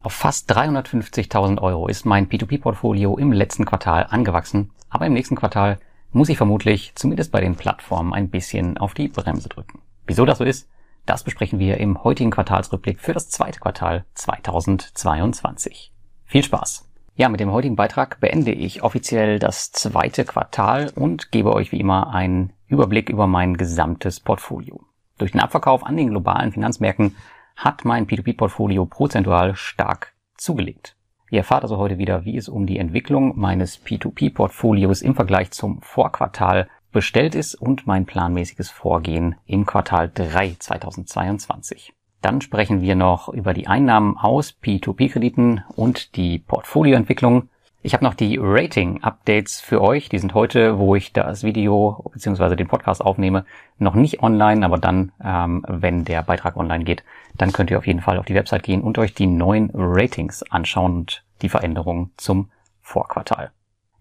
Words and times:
Auf 0.00 0.12
fast 0.12 0.50
350.000 0.52 1.60
Euro 1.60 1.88
ist 1.88 2.06
mein 2.06 2.28
P2P-Portfolio 2.28 3.18
im 3.18 3.32
letzten 3.32 3.64
Quartal 3.64 4.06
angewachsen, 4.08 4.70
aber 4.88 5.06
im 5.06 5.12
nächsten 5.12 5.34
Quartal 5.34 5.80
muss 6.12 6.28
ich 6.28 6.36
vermutlich 6.36 6.92
zumindest 6.94 7.32
bei 7.32 7.40
den 7.40 7.56
Plattformen 7.56 8.14
ein 8.14 8.30
bisschen 8.30 8.78
auf 8.78 8.94
die 8.94 9.08
Bremse 9.08 9.48
drücken. 9.48 9.82
Wieso 10.06 10.24
das 10.24 10.38
so 10.38 10.44
ist, 10.44 10.68
das 11.04 11.24
besprechen 11.24 11.58
wir 11.58 11.78
im 11.78 12.04
heutigen 12.04 12.30
Quartalsrückblick 12.30 13.00
für 13.00 13.12
das 13.12 13.28
zweite 13.28 13.58
Quartal 13.58 14.04
2022. 14.14 15.92
Viel 16.26 16.44
Spaß! 16.44 16.88
Ja, 17.16 17.28
mit 17.28 17.40
dem 17.40 17.50
heutigen 17.50 17.74
Beitrag 17.74 18.20
beende 18.20 18.52
ich 18.52 18.84
offiziell 18.84 19.40
das 19.40 19.72
zweite 19.72 20.24
Quartal 20.24 20.92
und 20.94 21.32
gebe 21.32 21.52
euch 21.52 21.72
wie 21.72 21.80
immer 21.80 22.14
einen 22.14 22.52
Überblick 22.68 23.10
über 23.10 23.26
mein 23.26 23.56
gesamtes 23.56 24.20
Portfolio. 24.20 24.80
Durch 25.18 25.32
den 25.32 25.40
Abverkauf 25.40 25.84
an 25.84 25.96
den 25.96 26.10
globalen 26.10 26.52
Finanzmärkten 26.52 27.16
hat 27.58 27.84
mein 27.84 28.06
P2P-Portfolio 28.06 28.86
prozentual 28.86 29.56
stark 29.56 30.14
zugelegt. 30.36 30.96
Ihr 31.30 31.38
erfahrt 31.38 31.64
also 31.64 31.76
heute 31.76 31.98
wieder, 31.98 32.24
wie 32.24 32.36
es 32.36 32.48
um 32.48 32.66
die 32.66 32.78
Entwicklung 32.78 33.38
meines 33.38 33.84
P2P-Portfolios 33.84 35.02
im 35.02 35.16
Vergleich 35.16 35.50
zum 35.50 35.82
Vorquartal 35.82 36.68
bestellt 36.92 37.34
ist 37.34 37.56
und 37.56 37.86
mein 37.86 38.06
planmäßiges 38.06 38.70
Vorgehen 38.70 39.34
im 39.44 39.66
Quartal 39.66 40.10
3 40.14 40.56
2022. 40.58 41.92
Dann 42.22 42.40
sprechen 42.40 42.80
wir 42.80 42.94
noch 42.94 43.28
über 43.28 43.52
die 43.54 43.66
Einnahmen 43.66 44.16
aus 44.16 44.56
P2P-Krediten 44.62 45.64
und 45.74 46.16
die 46.16 46.38
Portfolioentwicklung 46.38 47.50
ich 47.82 47.94
habe 47.94 48.04
noch 48.04 48.14
die 48.14 48.38
Rating-Updates 48.40 49.60
für 49.60 49.80
euch. 49.80 50.08
Die 50.08 50.18
sind 50.18 50.34
heute, 50.34 50.78
wo 50.78 50.96
ich 50.96 51.12
das 51.12 51.44
Video 51.44 52.04
bzw. 52.12 52.56
den 52.56 52.66
Podcast 52.66 53.00
aufnehme, 53.00 53.44
noch 53.78 53.94
nicht 53.94 54.22
online, 54.22 54.64
aber 54.64 54.78
dann, 54.78 55.12
ähm, 55.24 55.64
wenn 55.68 56.04
der 56.04 56.22
Beitrag 56.22 56.56
online 56.56 56.84
geht, 56.84 57.04
dann 57.36 57.52
könnt 57.52 57.70
ihr 57.70 57.78
auf 57.78 57.86
jeden 57.86 58.00
Fall 58.00 58.18
auf 58.18 58.26
die 58.26 58.34
Website 58.34 58.64
gehen 58.64 58.82
und 58.82 58.98
euch 58.98 59.14
die 59.14 59.26
neuen 59.26 59.70
Ratings 59.72 60.42
anschauen 60.50 60.96
und 60.96 61.24
die 61.40 61.48
Veränderungen 61.48 62.10
zum 62.16 62.50
Vorquartal. 62.82 63.52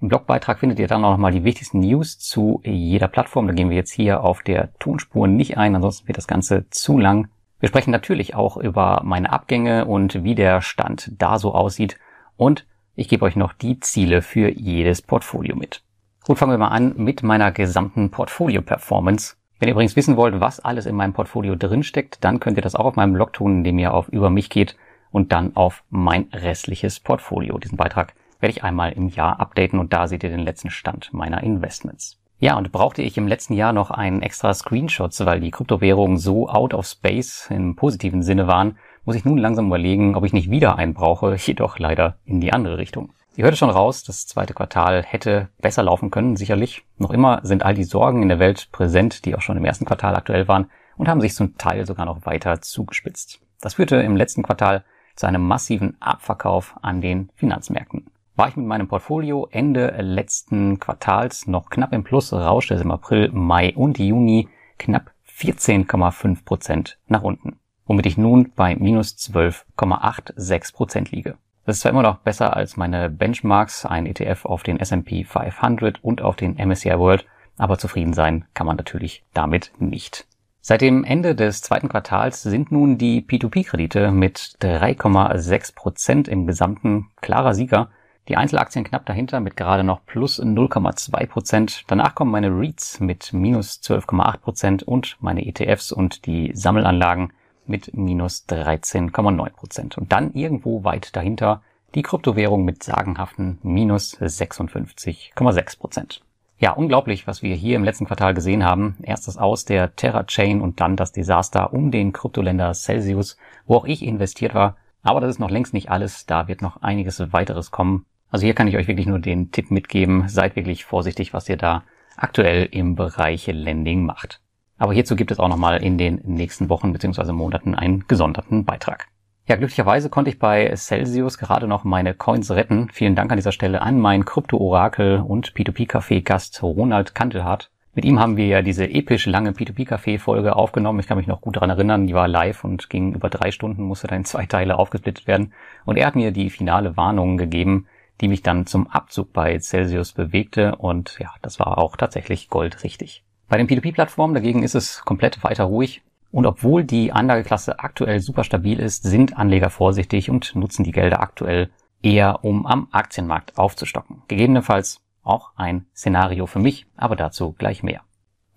Im 0.02 0.09
Blogbeitrag 0.09 0.59
findet 0.59 0.80
ihr 0.80 0.88
dann 0.88 1.03
auch 1.06 1.12
nochmal 1.12 1.31
die 1.31 1.44
wichtigsten 1.44 1.80
News 1.80 2.17
zu 2.19 2.62
jeder 2.64 3.08
Plattform. 3.08 3.47
Da 3.47 3.53
gehen 3.53 3.69
wir 3.69 3.78
jetzt 3.78 3.91
hier 3.91 4.23
auf 4.23 4.41
der 4.41 4.73
Tonspur 4.80 5.28
nicht 5.28 5.58
ein, 5.58 5.75
ansonsten 5.75 6.08
wird 6.08 6.17
das 6.17 6.28
Ganze 6.28 6.69
zu 6.69 6.97
lang. 6.97 7.30
Wir 7.59 7.69
sprechen 7.69 7.91
natürlich 7.91 8.36
auch 8.36 8.58
über 8.58 9.02
meine 9.03 9.31
Abgänge 9.31 9.86
und 9.86 10.23
wie 10.23 10.36
der 10.36 10.62
Stand 10.62 11.12
da 11.17 11.39
so 11.39 11.53
aussieht 11.53 11.97
und 12.38 12.66
ich 12.98 13.08
gebe 13.08 13.23
euch 13.23 13.36
noch 13.36 13.53
die 13.53 13.80
Ziele 13.80 14.23
für 14.23 14.50
jedes 14.50 15.03
Portfolio 15.03 15.56
mit. 15.56 15.84
Gut, 16.26 16.40
fangen 16.40 16.52
wir 16.52 16.58
mal 16.58 16.70
an 16.70 16.95
mit 16.98 17.22
meiner 17.22 17.52
gesamten 17.52 18.09
Portfolio-Performance. 18.09 19.36
Wenn 19.59 19.70
ihr 19.70 19.73
übrigens 19.73 19.95
wissen 19.95 20.17
wollt, 20.17 20.40
was 20.42 20.59
alles 20.59 20.88
in 20.88 20.95
meinem 20.95 21.14
Portfolio 21.14 21.56
drinsteckt, 21.56 22.23
dann 22.23 22.40
könnt 22.40 22.58
ihr 22.58 22.64
das 22.64 22.75
auch 22.75 22.86
auf 22.86 22.95
meinem 22.95 23.14
Blog 23.14 23.34
tun, 23.34 23.59
indem 23.59 23.78
ihr 23.78 23.94
auf 23.94 24.09
über 24.09 24.31
mich 24.31 24.50
geht 24.50 24.75
und 25.12 25.31
dann 25.31 25.56
auf 25.56 25.84
mein 25.92 26.28
restliches 26.34 27.00
Portfolio. 27.00 27.59
Diesen 27.59 27.78
Beitrag 27.78 28.16
werde 28.40 28.52
ich 28.52 28.64
einmal 28.64 28.94
im 28.94 29.09
Jahr 29.09 29.40
updaten 29.40 29.80
und 29.80 29.94
da 29.94 30.08
seht 30.08 30.23
ihr 30.23 30.31
den 30.31 30.40
letzten 30.40 30.72
Stand 30.72 31.14
meiner 31.14 31.44
Investments. 31.44 32.20
Ja, 32.40 32.58
und 32.58 32.72
brauchte 32.72 33.03
ich 33.03 33.18
im 33.18 33.28
letzten 33.28 33.53
Jahr 33.53 33.73
noch 33.73 33.92
einen 33.92 34.23
extra 34.23 34.53
Screenshots, 34.53 35.23
weil 35.23 35.40
die 35.40 35.52
Kryptowährungen 35.52 36.18
so 36.18 36.50
out 36.50 36.73
of 36.73 36.88
space 36.88 37.48
im 37.52 37.75
positiven 37.75 38.23
Sinne 38.23 38.48
waren, 38.48 38.78
muss 39.08 39.16
ich 39.16 39.23
nun 39.23 39.38
langsam 39.38 39.67
überlegen, 39.67 40.16
ob 40.16 40.25
ich 40.25 40.33
nicht 40.33 40.52
wieder 40.52 40.75
einen 40.75 40.94
brauche, 40.94 41.33
jedoch 41.36 41.80
leider 41.80 42.17
in 42.25 42.41
die 42.41 42.52
andere 42.52 42.77
Richtung. 42.77 43.13
Ihr 43.38 43.45
hört 43.45 43.58
schon 43.58 43.69
raus, 43.69 44.03
das 44.03 44.27
zweite 44.27 44.53
Quartal 44.53 45.02
hätte 45.02 45.47
besser 45.59 45.81
laufen 45.81 46.11
können, 46.11 46.36
sicherlich. 46.36 46.83
Noch 46.97 47.11
immer 47.11 47.39
sind 47.44 47.63
all 47.63 47.73
die 47.73 47.85
Sorgen 47.85 48.22
in 48.22 48.28
der 48.28 48.39
Welt 48.39 48.67
präsent, 48.73 49.23
die 49.23 49.33
auch 49.35 49.41
schon 49.41 49.55
im 49.55 49.63
ersten 49.63 49.85
Quartal 49.85 50.17
aktuell 50.17 50.50
waren 50.50 50.69
und 50.97 51.08
haben 51.08 51.22
sich 51.22 51.35
zum 51.35 51.58
Teil 51.58 51.85
sogar 51.85 52.05
noch 52.05 52.25
weiter 52.25 52.59
zugespitzt. 52.61 53.39
Das 53.61 53.75
führte 53.75 53.95
im 53.95 54.17
letzten 54.17 54.44
Quartal 54.44 54.83
zu 55.16 55.25
einem 55.25 55.47
massiven 55.47 55.95
Abverkauf 56.02 56.75
an 56.81 57.00
den 57.00 57.30
Finanzmärkten. 57.35 58.08
War 58.35 58.50
ich 58.50 58.58
mit 58.58 58.66
meinem 58.66 58.89
Portfolio 58.89 59.47
Ende 59.52 59.95
letzten 60.02 60.81
Quartals 60.81 61.47
noch 61.47 61.69
knapp 61.69 61.94
im 61.94 62.03
Plus, 62.03 62.33
rauschte 62.33 62.73
es 62.73 62.81
im 62.81 62.91
April, 62.91 63.30
Mai 63.31 63.73
und 63.73 64.00
Juni 64.00 64.50
knapp 64.78 65.12
14,5 65.29 66.44
Prozent 66.44 66.97
nach 67.07 67.23
unten 67.23 67.57
womit 67.88 68.06
ich 68.06 68.18
nun 68.18 68.52
bei 68.56 68.75
minus 68.75 69.16
12,86 69.16 70.74
Prozent 70.74 71.12
liege. 71.12 71.38
Das 71.66 71.78
ist 71.78 71.81
zwar 71.81 71.92
immer 71.92 72.03
noch 72.03 72.20
besser 72.20 72.56
als 72.56 72.78
meine 72.78 73.09
Benchmarks, 73.09 73.86
ein 73.86 74.06
ETF 74.06 74.46
auf 74.46 74.64
den 74.64 74.80
S&P 74.80 75.24
500 75.24 76.03
und 76.03 76.22
auf 76.22 76.36
den 76.36 76.56
MSCI 76.56 76.97
World, 76.97 77.26
aber 77.58 77.78
zufrieden 77.78 78.14
sein 78.14 78.46
kann 78.53 78.68
man 78.68 78.78
natürlich 78.78 79.26
damit 79.34 79.72
nicht. 79.80 80.28
Seit 80.62 80.81
dem 80.81 81.03
Ende 81.03 81.34
des 81.34 81.62
zweiten 81.62 81.88
Quartals 81.88 82.44
sind 82.44 82.72
nun 82.72 82.97
die 82.97 83.22
P2P-Kredite 83.22 84.12
mit 84.12 84.58
3,6 84.62 85.76
Prozent 85.76 86.28
im 86.28 86.46
Gesamten 86.46 87.08
klarer 87.22 87.53
Sieger. 87.53 87.90
Die 88.28 88.36
Einzelaktien 88.36 88.84
knapp 88.84 89.06
dahinter 89.06 89.40
mit 89.40 89.56
gerade 89.56 89.86
noch 89.86 90.06
plus 90.06 90.42
0,2 90.42 91.26
Prozent. 91.28 91.84
Danach 91.88 92.16
kommen 92.16 92.31
meine 92.31 92.50
REITs 92.50 93.00
mit 93.00 93.31
minus 93.31 93.81
12,8 93.81 94.38
Prozent 94.40 94.84
und 94.84 95.16
meine 95.22 95.46
ETFs 95.46 95.94
und 95.94 96.26
die 96.26 96.52
Sammelanlagen 96.53 97.31
mit 97.69 97.95
minus 97.95 98.45
13,9 98.50 99.50
Prozent. 99.51 99.97
Und 99.97 100.11
dann 100.11 100.33
irgendwo 100.33 100.83
weit 100.83 101.16
dahinter 101.16 101.61
die 101.95 102.01
Kryptowährung 102.01 102.66
mit 102.66 102.83
sagenhaften 102.83 103.59
minus 103.63 104.17
56,6 104.19 105.79
Prozent. 105.79 106.22
Ja, 106.59 106.72
unglaublich, 106.72 107.28
was 107.28 107.44
wir 107.44 107.55
hier 107.55 107.75
im 107.75 107.83
letzten 107.83 108.05
Quartal 108.05 108.33
gesehen 108.33 108.63
haben. 108.63 108.97
Erst 109.03 109.28
das 109.28 109.38
Aus 109.38 109.66
der 109.66 109.95
Terra 109.95 110.23
Chain 110.23 110.61
und 110.61 110.81
dann 110.81 110.95
das 110.95 111.11
Desaster 111.11 111.72
um 111.72 111.91
den 111.91 112.13
Kryptoländer 112.13 112.73
Celsius, 112.73 113.38
wo 113.67 113.75
auch 113.75 113.85
ich 113.85 114.03
investiert 114.03 114.55
war. 114.55 114.75
Aber 115.03 115.22
das 115.22 115.31
ist 115.31 115.39
noch 115.39 115.51
längst 115.51 115.73
nicht 115.73 115.91
alles. 115.91 116.25
Da 116.25 116.47
wird 116.47 116.63
noch 116.63 116.81
einiges 116.81 117.31
weiteres 117.31 117.69
kommen. 117.69 118.05
Also 118.31 118.45
hier 118.45 118.55
kann 118.55 118.67
ich 118.67 118.75
euch 118.75 118.88
wirklich 118.88 119.05
nur 119.05 119.19
den 119.19 119.51
Tipp 119.51 119.69
mitgeben. 119.69 120.28
Seid 120.28 120.55
wirklich 120.55 120.84
vorsichtig, 120.84 121.34
was 121.34 121.47
ihr 121.47 121.57
da 121.57 121.84
aktuell 122.16 122.66
im 122.72 122.95
Bereich 122.95 123.45
Lending 123.47 124.03
macht. 124.03 124.41
Aber 124.78 124.94
hierzu 124.94 125.16
gibt 125.16 125.32
es 125.32 125.40
auch 125.40 125.48
nochmal 125.48 125.84
in 125.84 125.98
den 125.98 126.22
nächsten 126.24 126.70
Wochen 126.70 126.94
bzw. 126.94 127.32
Monaten 127.32 127.76
einen 127.76 128.08
gesonderten 128.08 128.66
Beitrag. 128.66 129.08
Ja, 129.48 129.56
glücklicherweise 129.56 130.10
konnte 130.10 130.30
ich 130.30 130.40
bei 130.40 130.76
Celsius 130.76 131.38
gerade 131.38 131.68
noch 131.68 131.86
meine 131.86 132.14
Coins 132.14 132.52
retten. 132.52 132.90
Vielen 132.92 133.16
Dank 133.16 133.32
an 133.32 133.38
dieser 133.38 133.54
Stelle 133.54 133.82
an 133.82 133.98
mein 134.00 134.26
Krypto-Orakel 134.26 135.24
und 135.26 135.54
P2P-Café-Gast 135.54 136.62
Ronald 136.62 137.16
Kantelhardt. 137.16 137.72
Mit 137.98 138.04
ihm 138.04 138.20
haben 138.20 138.38
wir 138.38 138.46
ja 138.46 138.62
diese 138.62 138.88
episch 138.88 139.26
lange 139.26 139.52
P2P-Café-Folge 139.52 140.56
aufgenommen. 140.56 141.00
Ich 141.00 141.08
kann 141.08 141.18
mich 141.18 141.28
noch 141.28 141.42
gut 141.42 141.56
daran 141.56 141.70
erinnern, 141.70 142.08
die 142.08 142.14
war 142.14 142.28
live 142.28 142.64
und 142.66 142.90
ging 142.90 143.16
über 143.16 143.30
drei 143.30 143.52
Stunden, 143.52 143.84
musste 143.84 144.08
dann 144.08 144.20
in 144.20 144.26
zwei 144.26 144.46
Teile 144.46 144.78
aufgesplittet 144.78 145.28
werden. 145.28 145.54
Und 145.86 145.98
er 145.98 146.08
hat 146.08 146.16
mir 146.16 146.32
die 146.32 146.50
finale 146.50 146.98
Warnung 146.98 147.38
gegeben, 147.38 147.88
die 148.20 148.28
mich 148.28 148.44
dann 148.44 148.66
zum 148.66 148.88
Abzug 148.88 149.32
bei 149.32 149.58
Celsius 149.59 150.12
bewegte. 150.12 150.76
Und 150.76 151.18
ja, 151.20 151.34
das 151.42 151.58
war 151.58 151.78
auch 151.78 151.96
tatsächlich 151.96 152.50
goldrichtig. 152.50 153.24
Bei 153.50 153.58
den 153.58 153.68
P2P-Plattformen 153.68 154.34
dagegen 154.34 154.63
ist 154.63 154.75
es 154.75 155.02
komplett 155.06 155.44
weiter 155.44 155.66
ruhig. 155.66 156.02
Und 156.31 156.46
obwohl 156.46 156.84
die 156.84 157.13
Anlageklasse 157.13 157.80
aktuell 157.80 158.19
super 158.19 158.44
stabil 158.44 158.80
ist, 158.80 159.03
sind 159.03 159.38
Anleger 159.38 159.69
vorsichtig 159.69 160.30
und 160.30 160.56
nutzen 160.56 160.84
die 160.84 160.91
Gelder 160.91 161.22
aktuell 161.22 161.69
eher, 162.02 162.44
um 162.44 162.66
am 162.66 162.90
Aktienmarkt 162.91 163.58
aufzustocken. 163.58 164.24
Gegebenenfalls 164.28 165.00
auch 165.24 165.52
ein 165.56 165.85
Szenario 165.96 166.46
für 166.46 166.59
mich, 166.59 166.85
aber 166.97 167.16
dazu 167.16 167.53
gleich 167.53 167.84
mehr. 167.84 168.02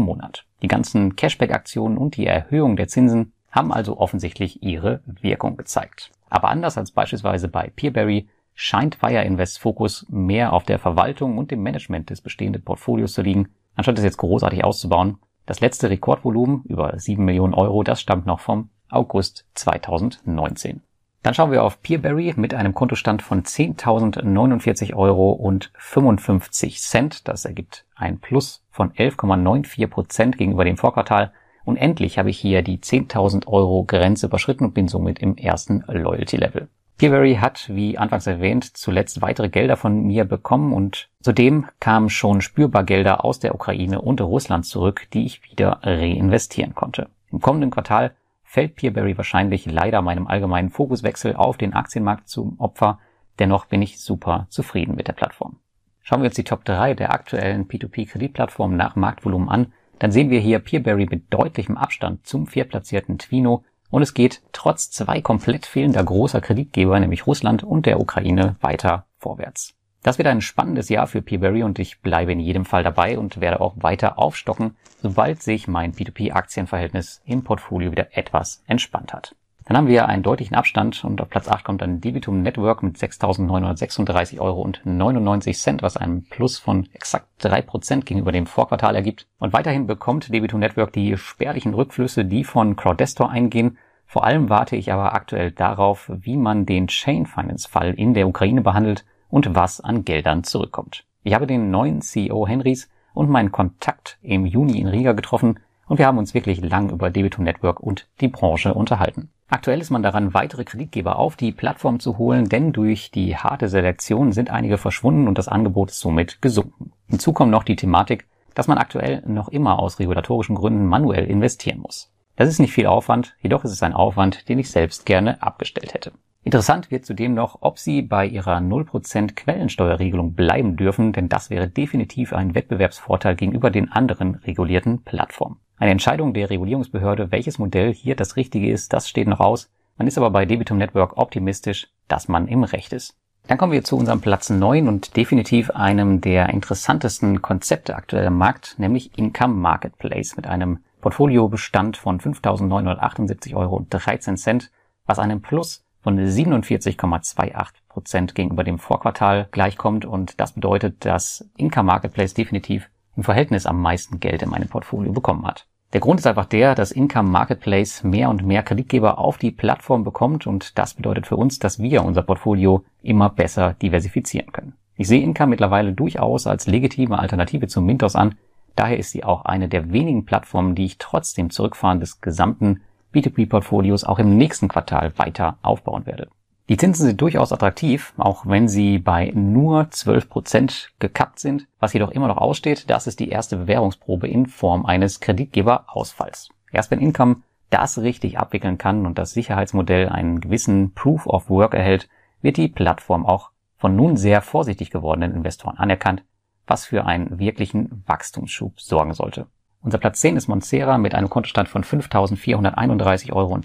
Monat. 0.00 0.44
Die 0.60 0.68
ganzen 0.68 1.16
Cashback-Aktionen 1.16 1.96
und 1.96 2.16
die 2.16 2.26
Erhöhung 2.26 2.76
der 2.76 2.88
Zinsen 2.88 3.32
haben 3.50 3.72
also 3.72 3.98
offensichtlich 3.98 4.62
ihre 4.62 5.00
Wirkung 5.06 5.56
gezeigt. 5.56 6.10
Aber 6.28 6.50
anders 6.50 6.76
als 6.76 6.90
beispielsweise 6.90 7.48
bei 7.48 7.72
Peerberry 7.74 8.28
scheint 8.54 9.00
Wire 9.02 9.24
Invest 9.24 9.60
Fokus 9.60 10.04
mehr 10.10 10.52
auf 10.52 10.64
der 10.64 10.78
Verwaltung 10.78 11.38
und 11.38 11.50
dem 11.50 11.62
Management 11.62 12.10
des 12.10 12.20
bestehenden 12.20 12.62
Portfolios 12.62 13.14
zu 13.14 13.22
liegen 13.22 13.48
anstatt 13.74 13.98
es 13.98 14.04
jetzt 14.04 14.18
großartig 14.18 14.64
auszubauen. 14.64 15.18
Das 15.46 15.60
letzte 15.60 15.90
Rekordvolumen 15.90 16.62
über 16.64 16.98
7 16.98 17.24
Millionen 17.24 17.54
Euro, 17.54 17.82
das 17.82 18.00
stammt 18.00 18.26
noch 18.26 18.40
vom 18.40 18.70
August 18.88 19.46
2019. 19.54 20.82
Dann 21.22 21.34
schauen 21.34 21.50
wir 21.50 21.64
auf 21.64 21.82
Peerberry 21.82 22.32
mit 22.36 22.54
einem 22.54 22.72
Kontostand 22.72 23.20
von 23.20 23.42
10.049 23.42 24.94
Euro 24.94 25.32
und 25.32 25.70
55 25.76 26.80
Cent. 26.80 27.28
Das 27.28 27.44
ergibt 27.44 27.84
ein 27.94 28.20
Plus 28.20 28.64
von 28.70 28.92
11,94 28.92 29.86
Prozent 29.86 30.38
gegenüber 30.38 30.64
dem 30.64 30.78
Vorquartal. 30.78 31.32
Und 31.64 31.76
endlich 31.76 32.18
habe 32.18 32.30
ich 32.30 32.38
hier 32.38 32.62
die 32.62 32.78
10.000 32.78 33.46
Euro 33.48 33.84
Grenze 33.84 34.26
überschritten 34.26 34.64
und 34.64 34.74
bin 34.74 34.88
somit 34.88 35.18
im 35.18 35.36
ersten 35.36 35.84
Loyalty 35.88 36.38
Level. 36.38 36.68
Peerberry 37.00 37.36
hat, 37.36 37.70
wie 37.72 37.96
anfangs 37.96 38.26
erwähnt, 38.26 38.76
zuletzt 38.76 39.22
weitere 39.22 39.48
Gelder 39.48 39.78
von 39.78 40.02
mir 40.02 40.26
bekommen 40.26 40.74
und 40.74 41.08
zudem 41.22 41.64
kamen 41.80 42.10
schon 42.10 42.42
spürbar 42.42 42.84
Gelder 42.84 43.24
aus 43.24 43.38
der 43.38 43.54
Ukraine 43.54 44.02
und 44.02 44.20
Russland 44.20 44.66
zurück, 44.66 45.06
die 45.14 45.24
ich 45.24 45.42
wieder 45.50 45.80
reinvestieren 45.82 46.74
konnte. 46.74 47.08
Im 47.32 47.40
kommenden 47.40 47.70
Quartal 47.70 48.14
fällt 48.44 48.76
Peerberry 48.76 49.16
wahrscheinlich 49.16 49.64
leider 49.64 50.02
meinem 50.02 50.26
allgemeinen 50.26 50.68
Fokuswechsel 50.68 51.36
auf 51.36 51.56
den 51.56 51.72
Aktienmarkt 51.72 52.28
zum 52.28 52.60
Opfer. 52.60 52.98
Dennoch 53.38 53.64
bin 53.64 53.80
ich 53.80 53.98
super 53.98 54.46
zufrieden 54.50 54.94
mit 54.94 55.08
der 55.08 55.14
Plattform. 55.14 55.56
Schauen 56.02 56.20
wir 56.20 56.26
uns 56.26 56.36
die 56.36 56.44
Top 56.44 56.66
3 56.66 56.92
der 56.92 57.14
aktuellen 57.14 57.66
P2P-Kreditplattformen 57.66 58.76
nach 58.76 58.94
Marktvolumen 58.94 59.48
an, 59.48 59.72
dann 60.00 60.12
sehen 60.12 60.28
wir 60.28 60.40
hier 60.40 60.58
Peerberry 60.58 61.06
mit 61.10 61.32
deutlichem 61.32 61.78
Abstand 61.78 62.26
zum 62.26 62.46
viertplatzierten 62.46 63.18
Twino 63.18 63.64
und 63.90 64.02
es 64.02 64.14
geht 64.14 64.42
trotz 64.52 64.90
zwei 64.90 65.20
komplett 65.20 65.66
fehlender 65.66 66.02
großer 66.02 66.40
Kreditgeber, 66.40 66.98
nämlich 66.98 67.26
Russland 67.26 67.62
und 67.62 67.86
der 67.86 68.00
Ukraine, 68.00 68.56
weiter 68.60 69.06
vorwärts. 69.18 69.74
Das 70.02 70.16
wird 70.16 70.28
ein 70.28 70.40
spannendes 70.40 70.88
Jahr 70.88 71.06
für 71.06 71.20
Peaberry 71.20 71.62
und 71.62 71.78
ich 71.78 72.00
bleibe 72.00 72.32
in 72.32 72.40
jedem 72.40 72.64
Fall 72.64 72.82
dabei 72.82 73.18
und 73.18 73.40
werde 73.40 73.60
auch 73.60 73.74
weiter 73.76 74.18
aufstocken, 74.18 74.76
sobald 75.02 75.42
sich 75.42 75.68
mein 75.68 75.92
P2P-Aktienverhältnis 75.92 77.20
im 77.26 77.44
Portfolio 77.44 77.90
wieder 77.90 78.16
etwas 78.16 78.62
entspannt 78.66 79.12
hat. 79.12 79.34
Dann 79.70 79.76
haben 79.76 79.86
wir 79.86 80.08
einen 80.08 80.24
deutlichen 80.24 80.56
Abstand 80.56 81.04
und 81.04 81.20
auf 81.20 81.28
Platz 81.28 81.46
8 81.46 81.62
kommt 81.62 81.80
dann 81.80 82.00
Debitum 82.00 82.42
Network 82.42 82.82
mit 82.82 82.96
6.936 82.96 84.40
Euro 84.40 84.62
und 84.62 84.80
99 84.84 85.56
Cent, 85.56 85.80
was 85.80 85.96
einen 85.96 86.24
Plus 86.24 86.58
von 86.58 86.88
exakt 86.92 87.28
3% 87.44 88.00
gegenüber 88.00 88.32
dem 88.32 88.46
Vorquartal 88.46 88.96
ergibt. 88.96 89.28
Und 89.38 89.52
weiterhin 89.52 89.86
bekommt 89.86 90.34
Debitum 90.34 90.58
Network 90.58 90.92
die 90.92 91.16
spärlichen 91.16 91.72
Rückflüsse, 91.72 92.24
die 92.24 92.42
von 92.42 92.74
Crowdestor 92.74 93.30
eingehen. 93.30 93.78
Vor 94.06 94.24
allem 94.24 94.48
warte 94.48 94.74
ich 94.74 94.92
aber 94.92 95.14
aktuell 95.14 95.52
darauf, 95.52 96.10
wie 96.12 96.36
man 96.36 96.66
den 96.66 96.88
Chain 96.88 97.26
Finance 97.26 97.68
Fall 97.68 97.94
in 97.94 98.12
der 98.12 98.26
Ukraine 98.26 98.62
behandelt 98.62 99.04
und 99.28 99.54
was 99.54 99.80
an 99.80 100.04
Geldern 100.04 100.42
zurückkommt. 100.42 101.04
Ich 101.22 101.32
habe 101.32 101.46
den 101.46 101.70
neuen 101.70 102.02
CEO 102.02 102.44
Henrys 102.48 102.90
und 103.14 103.30
meinen 103.30 103.52
Kontakt 103.52 104.18
im 104.20 104.46
Juni 104.46 104.80
in 104.80 104.88
Riga 104.88 105.12
getroffen 105.12 105.60
und 105.86 105.98
wir 105.98 106.08
haben 106.08 106.18
uns 106.18 106.34
wirklich 106.34 106.60
lang 106.60 106.90
über 106.90 107.08
Debitum 107.08 107.44
Network 107.44 107.78
und 107.78 108.08
die 108.20 108.26
Branche 108.26 108.74
unterhalten. 108.74 109.30
Aktuell 109.52 109.80
ist 109.80 109.90
man 109.90 110.04
daran, 110.04 110.32
weitere 110.32 110.64
Kreditgeber 110.64 111.18
auf 111.18 111.34
die 111.34 111.50
Plattform 111.50 111.98
zu 111.98 112.18
holen, 112.18 112.48
denn 112.48 112.72
durch 112.72 113.10
die 113.10 113.36
harte 113.36 113.68
Selektion 113.68 114.30
sind 114.30 114.48
einige 114.48 114.78
verschwunden 114.78 115.26
und 115.26 115.38
das 115.38 115.48
Angebot 115.48 115.90
ist 115.90 115.98
somit 115.98 116.40
gesunken. 116.40 116.92
Hinzu 117.08 117.32
kommt 117.32 117.50
noch 117.50 117.64
die 117.64 117.74
Thematik, 117.74 118.28
dass 118.54 118.68
man 118.68 118.78
aktuell 118.78 119.24
noch 119.26 119.48
immer 119.48 119.80
aus 119.80 119.98
regulatorischen 119.98 120.54
Gründen 120.54 120.86
manuell 120.86 121.24
investieren 121.24 121.80
muss. 121.80 122.12
Das 122.36 122.48
ist 122.48 122.60
nicht 122.60 122.72
viel 122.72 122.86
Aufwand, 122.86 123.34
jedoch 123.40 123.64
ist 123.64 123.72
es 123.72 123.82
ein 123.82 123.92
Aufwand, 123.92 124.48
den 124.48 124.60
ich 124.60 124.70
selbst 124.70 125.04
gerne 125.04 125.42
abgestellt 125.42 125.94
hätte. 125.94 126.12
Interessant 126.44 126.92
wird 126.92 127.04
zudem 127.04 127.34
noch, 127.34 127.58
ob 127.60 127.80
Sie 127.80 128.02
bei 128.02 128.26
Ihrer 128.26 128.58
0% 128.58 129.34
Quellensteuerregelung 129.34 130.34
bleiben 130.34 130.76
dürfen, 130.76 131.12
denn 131.12 131.28
das 131.28 131.50
wäre 131.50 131.68
definitiv 131.68 132.32
ein 132.32 132.54
Wettbewerbsvorteil 132.54 133.34
gegenüber 133.34 133.70
den 133.70 133.90
anderen 133.90 134.36
regulierten 134.36 135.02
Plattformen. 135.02 135.58
Eine 135.80 135.92
Entscheidung 135.92 136.34
der 136.34 136.50
Regulierungsbehörde, 136.50 137.32
welches 137.32 137.58
Modell 137.58 137.94
hier 137.94 138.14
das 138.14 138.36
richtige 138.36 138.70
ist, 138.70 138.92
das 138.92 139.08
steht 139.08 139.26
noch 139.26 139.40
aus. 139.40 139.70
Man 139.96 140.06
ist 140.06 140.18
aber 140.18 140.28
bei 140.28 140.44
Debitum 140.44 140.76
Network 140.76 141.16
optimistisch, 141.16 141.88
dass 142.06 142.28
man 142.28 142.48
im 142.48 142.64
Recht 142.64 142.92
ist. 142.92 143.16
Dann 143.46 143.56
kommen 143.56 143.72
wir 143.72 143.82
zu 143.82 143.96
unserem 143.96 144.20
Platz 144.20 144.50
9 144.50 144.88
und 144.88 145.16
definitiv 145.16 145.70
einem 145.70 146.20
der 146.20 146.50
interessantesten 146.50 147.40
Konzepte 147.40 147.96
aktuell 147.96 148.26
im 148.26 148.36
Markt, 148.36 148.74
nämlich 148.76 149.16
Income 149.18 149.54
Marketplace 149.54 150.36
mit 150.36 150.46
einem 150.46 150.80
Portfoliobestand 151.00 151.96
von 151.96 152.20
5.978 152.20 153.56
Euro 153.56 153.76
und 153.76 153.88
13 153.88 154.36
Cent, 154.36 154.70
was 155.06 155.18
einem 155.18 155.40
Plus 155.40 155.82
von 156.02 156.20
47,28 156.20 157.68
Prozent 157.88 158.34
gegenüber 158.34 158.64
dem 158.64 158.78
Vorquartal 158.78 159.48
gleichkommt. 159.50 160.04
Und 160.04 160.42
das 160.42 160.52
bedeutet, 160.52 161.06
dass 161.06 161.48
Income 161.56 161.86
Marketplace 161.86 162.34
definitiv 162.34 162.90
im 163.16 163.22
Verhältnis 163.22 163.64
am 163.64 163.80
meisten 163.80 164.20
Geld 164.20 164.42
in 164.42 164.50
meinem 164.50 164.68
Portfolio 164.68 165.12
bekommen 165.12 165.46
hat. 165.46 165.66
Der 165.92 166.00
Grund 166.00 166.20
ist 166.20 166.26
einfach 166.26 166.46
der, 166.46 166.76
dass 166.76 166.92
Income 166.92 167.30
Marketplace 167.30 168.04
mehr 168.04 168.30
und 168.30 168.46
mehr 168.46 168.62
Kreditgeber 168.62 169.18
auf 169.18 169.38
die 169.38 169.50
Plattform 169.50 170.04
bekommt 170.04 170.46
und 170.46 170.78
das 170.78 170.94
bedeutet 170.94 171.26
für 171.26 171.36
uns, 171.36 171.58
dass 171.58 171.80
wir 171.80 172.04
unser 172.04 172.22
Portfolio 172.22 172.84
immer 173.02 173.28
besser 173.28 173.74
diversifizieren 173.82 174.52
können. 174.52 174.74
Ich 174.96 175.08
sehe 175.08 175.22
Income 175.22 175.50
mittlerweile 175.50 175.92
durchaus 175.92 176.46
als 176.46 176.68
legitime 176.68 177.18
Alternative 177.18 177.66
zum 177.66 177.86
Mintos 177.86 178.14
an. 178.14 178.36
Daher 178.76 178.98
ist 178.98 179.10
sie 179.10 179.24
auch 179.24 179.44
eine 179.46 179.68
der 179.68 179.92
wenigen 179.92 180.24
Plattformen, 180.26 180.76
die 180.76 180.84
ich 180.84 180.98
trotz 180.98 181.34
dem 181.34 181.50
Zurückfahren 181.50 181.98
des 181.98 182.20
gesamten 182.20 182.82
B2B-Portfolios 183.12 184.04
auch 184.04 184.20
im 184.20 184.36
nächsten 184.36 184.68
Quartal 184.68 185.18
weiter 185.18 185.58
aufbauen 185.62 186.06
werde. 186.06 186.28
Die 186.70 186.76
Zinsen 186.76 187.04
sind 187.04 187.20
durchaus 187.20 187.52
attraktiv, 187.52 188.14
auch 188.16 188.46
wenn 188.46 188.68
sie 188.68 189.00
bei 189.00 189.32
nur 189.34 189.90
12 189.90 190.28
Prozent 190.28 190.92
gekappt 191.00 191.40
sind. 191.40 191.66
Was 191.80 191.94
jedoch 191.94 192.12
immer 192.12 192.28
noch 192.28 192.36
aussteht, 192.36 192.88
das 192.88 193.08
ist 193.08 193.18
die 193.18 193.28
erste 193.28 193.56
Bewährungsprobe 193.56 194.28
in 194.28 194.46
Form 194.46 194.86
eines 194.86 195.18
Kreditgeberausfalls. 195.18 196.50
Erst 196.70 196.92
wenn 196.92 197.00
Income 197.00 197.38
das 197.70 197.98
richtig 197.98 198.38
abwickeln 198.38 198.78
kann 198.78 199.04
und 199.04 199.18
das 199.18 199.32
Sicherheitsmodell 199.32 200.10
einen 200.10 200.40
gewissen 200.40 200.94
Proof 200.94 201.26
of 201.26 201.50
Work 201.50 201.74
erhält, 201.74 202.08
wird 202.40 202.56
die 202.56 202.68
Plattform 202.68 203.26
auch 203.26 203.50
von 203.76 203.96
nun 203.96 204.16
sehr 204.16 204.40
vorsichtig 204.40 204.90
gewordenen 204.90 205.34
Investoren 205.34 205.76
anerkannt, 205.76 206.22
was 206.68 206.84
für 206.84 207.04
einen 207.04 207.40
wirklichen 207.40 208.04
Wachstumsschub 208.06 208.80
sorgen 208.80 209.12
sollte. 209.12 209.48
Unser 209.82 209.96
Platz 209.96 210.20
10 210.20 210.36
ist 210.36 210.46
Monsera 210.46 210.98
mit 210.98 211.14
einem 211.14 211.30
Kontostand 211.30 211.70
von 211.70 211.84
5.431,82 211.84 213.32
Euro, 213.32 213.58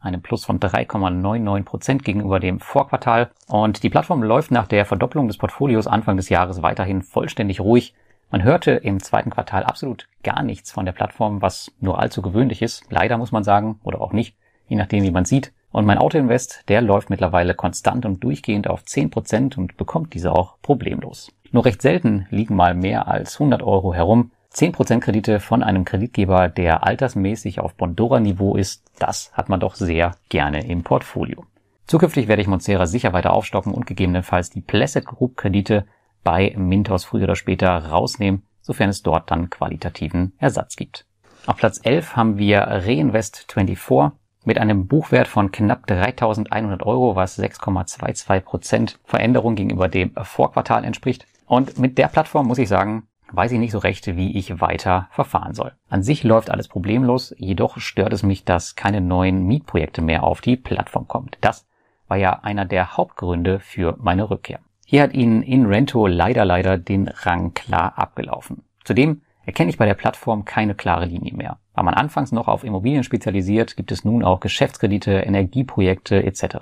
einem 0.00 0.20
Plus 0.20 0.44
von 0.44 0.60
3,99 0.60 1.64
Prozent 1.64 2.04
gegenüber 2.04 2.40
dem 2.40 2.60
Vorquartal. 2.60 3.30
Und 3.48 3.82
die 3.82 3.88
Plattform 3.88 4.22
läuft 4.22 4.50
nach 4.50 4.66
der 4.66 4.84
Verdopplung 4.84 5.28
des 5.28 5.38
Portfolios 5.38 5.86
Anfang 5.86 6.18
des 6.18 6.28
Jahres 6.28 6.60
weiterhin 6.60 7.00
vollständig 7.00 7.60
ruhig. 7.60 7.94
Man 8.30 8.42
hörte 8.42 8.72
im 8.72 9.02
zweiten 9.02 9.30
Quartal 9.30 9.64
absolut 9.64 10.08
gar 10.22 10.42
nichts 10.42 10.72
von 10.72 10.84
der 10.84 10.92
Plattform, 10.92 11.40
was 11.40 11.72
nur 11.80 11.98
allzu 11.98 12.20
gewöhnlich 12.20 12.60
ist. 12.60 12.84
Leider 12.90 13.16
muss 13.16 13.32
man 13.32 13.44
sagen, 13.44 13.80
oder 13.82 14.02
auch 14.02 14.12
nicht, 14.12 14.36
je 14.68 14.76
nachdem 14.76 15.04
wie 15.04 15.10
man 15.10 15.24
sieht. 15.24 15.54
Und 15.72 15.86
mein 15.86 15.96
Autoinvest, 15.96 16.64
der 16.68 16.82
läuft 16.82 17.08
mittlerweile 17.08 17.54
konstant 17.54 18.04
und 18.04 18.22
durchgehend 18.22 18.68
auf 18.68 18.84
10 18.84 19.10
Prozent 19.10 19.56
und 19.56 19.78
bekommt 19.78 20.12
diese 20.12 20.32
auch 20.32 20.58
problemlos. 20.60 21.32
Nur 21.50 21.64
recht 21.64 21.80
selten 21.80 22.26
liegen 22.28 22.56
mal 22.56 22.74
mehr 22.74 23.08
als 23.08 23.40
100 23.40 23.62
Euro 23.62 23.94
herum. 23.94 24.32
10% 24.56 25.00
Kredite 25.00 25.38
von 25.38 25.62
einem 25.62 25.84
Kreditgeber, 25.84 26.48
der 26.48 26.82
altersmäßig 26.82 27.60
auf 27.60 27.74
Bondora-Niveau 27.74 28.56
ist, 28.56 28.82
das 28.98 29.30
hat 29.34 29.50
man 29.50 29.60
doch 29.60 29.74
sehr 29.74 30.12
gerne 30.30 30.66
im 30.66 30.82
Portfolio. 30.82 31.44
Zukünftig 31.86 32.26
werde 32.26 32.40
ich 32.40 32.48
Monsera 32.48 32.86
sicher 32.86 33.12
weiter 33.12 33.34
aufstocken 33.34 33.74
und 33.74 33.86
gegebenenfalls 33.86 34.48
die 34.48 34.62
Placid 34.62 35.04
Group 35.04 35.36
Kredite 35.36 35.84
bei 36.24 36.54
Mintos 36.56 37.04
früher 37.04 37.24
oder 37.24 37.36
später 37.36 37.68
rausnehmen, 37.68 38.44
sofern 38.62 38.88
es 38.88 39.02
dort 39.02 39.30
dann 39.30 39.50
qualitativen 39.50 40.32
Ersatz 40.38 40.76
gibt. 40.76 41.04
Auf 41.44 41.58
Platz 41.58 41.78
11 41.82 42.16
haben 42.16 42.38
wir 42.38 42.66
Reinvest24 42.66 44.12
mit 44.46 44.58
einem 44.58 44.86
Buchwert 44.86 45.28
von 45.28 45.52
knapp 45.52 45.84
3.100 45.86 46.82
Euro, 46.82 47.14
was 47.14 47.38
6,22% 47.38 48.96
Veränderung 49.04 49.54
gegenüber 49.54 49.88
dem 49.88 50.14
Vorquartal 50.14 50.82
entspricht. 50.82 51.26
Und 51.44 51.78
mit 51.78 51.98
der 51.98 52.08
Plattform 52.08 52.46
muss 52.46 52.58
ich 52.58 52.68
sagen, 52.70 53.06
weiß 53.32 53.52
ich 53.52 53.58
nicht 53.58 53.72
so 53.72 53.78
recht, 53.78 54.06
wie 54.16 54.36
ich 54.36 54.60
weiter 54.60 55.08
verfahren 55.10 55.54
soll. 55.54 55.72
An 55.88 56.02
sich 56.02 56.24
läuft 56.24 56.50
alles 56.50 56.68
problemlos, 56.68 57.34
jedoch 57.38 57.78
stört 57.78 58.12
es 58.12 58.22
mich, 58.22 58.44
dass 58.44 58.76
keine 58.76 59.00
neuen 59.00 59.46
Mietprojekte 59.46 60.02
mehr 60.02 60.22
auf 60.22 60.40
die 60.40 60.56
Plattform 60.56 61.08
kommen. 61.08 61.30
Das 61.40 61.66
war 62.08 62.16
ja 62.16 62.40
einer 62.42 62.64
der 62.64 62.96
Hauptgründe 62.96 63.58
für 63.58 63.96
meine 63.98 64.30
Rückkehr. 64.30 64.60
Hier 64.84 65.02
hat 65.02 65.14
Ihnen 65.14 65.42
InRento 65.42 66.06
leider 66.06 66.44
leider 66.44 66.78
den 66.78 67.08
Rang 67.08 67.54
klar 67.54 67.98
abgelaufen. 67.98 68.62
Zudem 68.84 69.22
erkenne 69.44 69.70
ich 69.70 69.78
bei 69.78 69.86
der 69.86 69.94
Plattform 69.94 70.44
keine 70.44 70.74
klare 70.74 71.06
Linie 71.06 71.34
mehr. 71.34 71.58
War 71.74 71.82
man 71.82 71.94
anfangs 71.94 72.30
noch 72.30 72.46
auf 72.48 72.62
Immobilien 72.62 73.02
spezialisiert, 73.02 73.76
gibt 73.76 73.90
es 73.90 74.04
nun 74.04 74.24
auch 74.24 74.40
Geschäftskredite, 74.40 75.12
Energieprojekte 75.12 76.22
etc. 76.24 76.56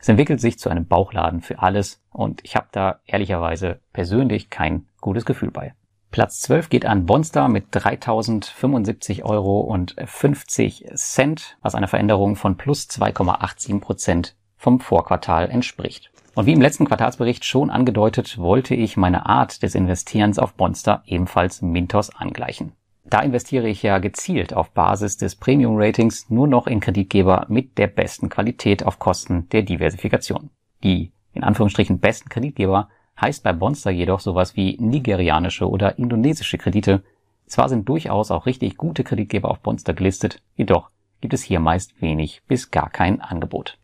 Es 0.00 0.08
entwickelt 0.08 0.40
sich 0.40 0.58
zu 0.58 0.68
einem 0.68 0.86
Bauchladen 0.86 1.40
für 1.40 1.60
alles 1.60 2.02
und 2.10 2.44
ich 2.44 2.56
habe 2.56 2.66
da 2.72 3.00
ehrlicherweise 3.06 3.80
persönlich 3.92 4.50
kein 4.50 4.86
gutes 5.00 5.24
Gefühl 5.24 5.50
bei. 5.50 5.74
Platz 6.12 6.42
12 6.42 6.68
geht 6.68 6.84
an 6.84 7.06
Bonstar 7.06 7.48
mit 7.48 7.74
3.075 7.74 9.22
Euro 9.22 9.60
und 9.60 9.96
50 10.04 10.84
Cent, 10.94 11.56
was 11.62 11.74
einer 11.74 11.88
Veränderung 11.88 12.36
von 12.36 12.58
plus 12.58 12.86
2,87 12.90 13.80
Prozent 13.80 14.36
vom 14.58 14.78
Vorquartal 14.78 15.48
entspricht. 15.48 16.12
Und 16.34 16.44
wie 16.44 16.52
im 16.52 16.60
letzten 16.60 16.84
Quartalsbericht 16.84 17.46
schon 17.46 17.70
angedeutet, 17.70 18.36
wollte 18.36 18.74
ich 18.74 18.98
meine 18.98 19.24
Art 19.26 19.62
des 19.62 19.74
Investierens 19.74 20.38
auf 20.38 20.52
Bonstar 20.52 21.02
ebenfalls 21.06 21.62
Mintos 21.62 22.14
angleichen. 22.14 22.72
Da 23.04 23.20
investiere 23.20 23.68
ich 23.68 23.82
ja 23.82 23.98
gezielt 23.98 24.52
auf 24.52 24.70
Basis 24.70 25.16
des 25.16 25.36
Premium-Ratings 25.36 26.28
nur 26.28 26.46
noch 26.46 26.66
in 26.66 26.80
Kreditgeber 26.80 27.46
mit 27.48 27.78
der 27.78 27.86
besten 27.86 28.28
Qualität 28.28 28.84
auf 28.84 28.98
Kosten 28.98 29.48
der 29.48 29.62
Diversifikation. 29.62 30.50
Die 30.84 31.12
in 31.32 31.42
Anführungsstrichen 31.42 32.00
besten 32.00 32.28
Kreditgeber 32.28 32.90
heißt 33.22 33.42
bei 33.42 33.52
Bonster 33.52 33.90
jedoch 33.90 34.20
sowas 34.20 34.56
wie 34.56 34.76
nigerianische 34.78 35.70
oder 35.70 35.98
indonesische 35.98 36.58
Kredite. 36.58 37.02
Zwar 37.46 37.68
sind 37.68 37.88
durchaus 37.88 38.30
auch 38.30 38.46
richtig 38.46 38.76
gute 38.76 39.04
Kreditgeber 39.04 39.50
auf 39.50 39.60
Bonster 39.60 39.94
gelistet, 39.94 40.42
jedoch 40.56 40.90
gibt 41.20 41.32
es 41.32 41.42
hier 41.42 41.60
meist 41.60 42.02
wenig 42.02 42.42
bis 42.48 42.70
gar 42.70 42.90
kein 42.90 43.20
Angebot. 43.20 43.78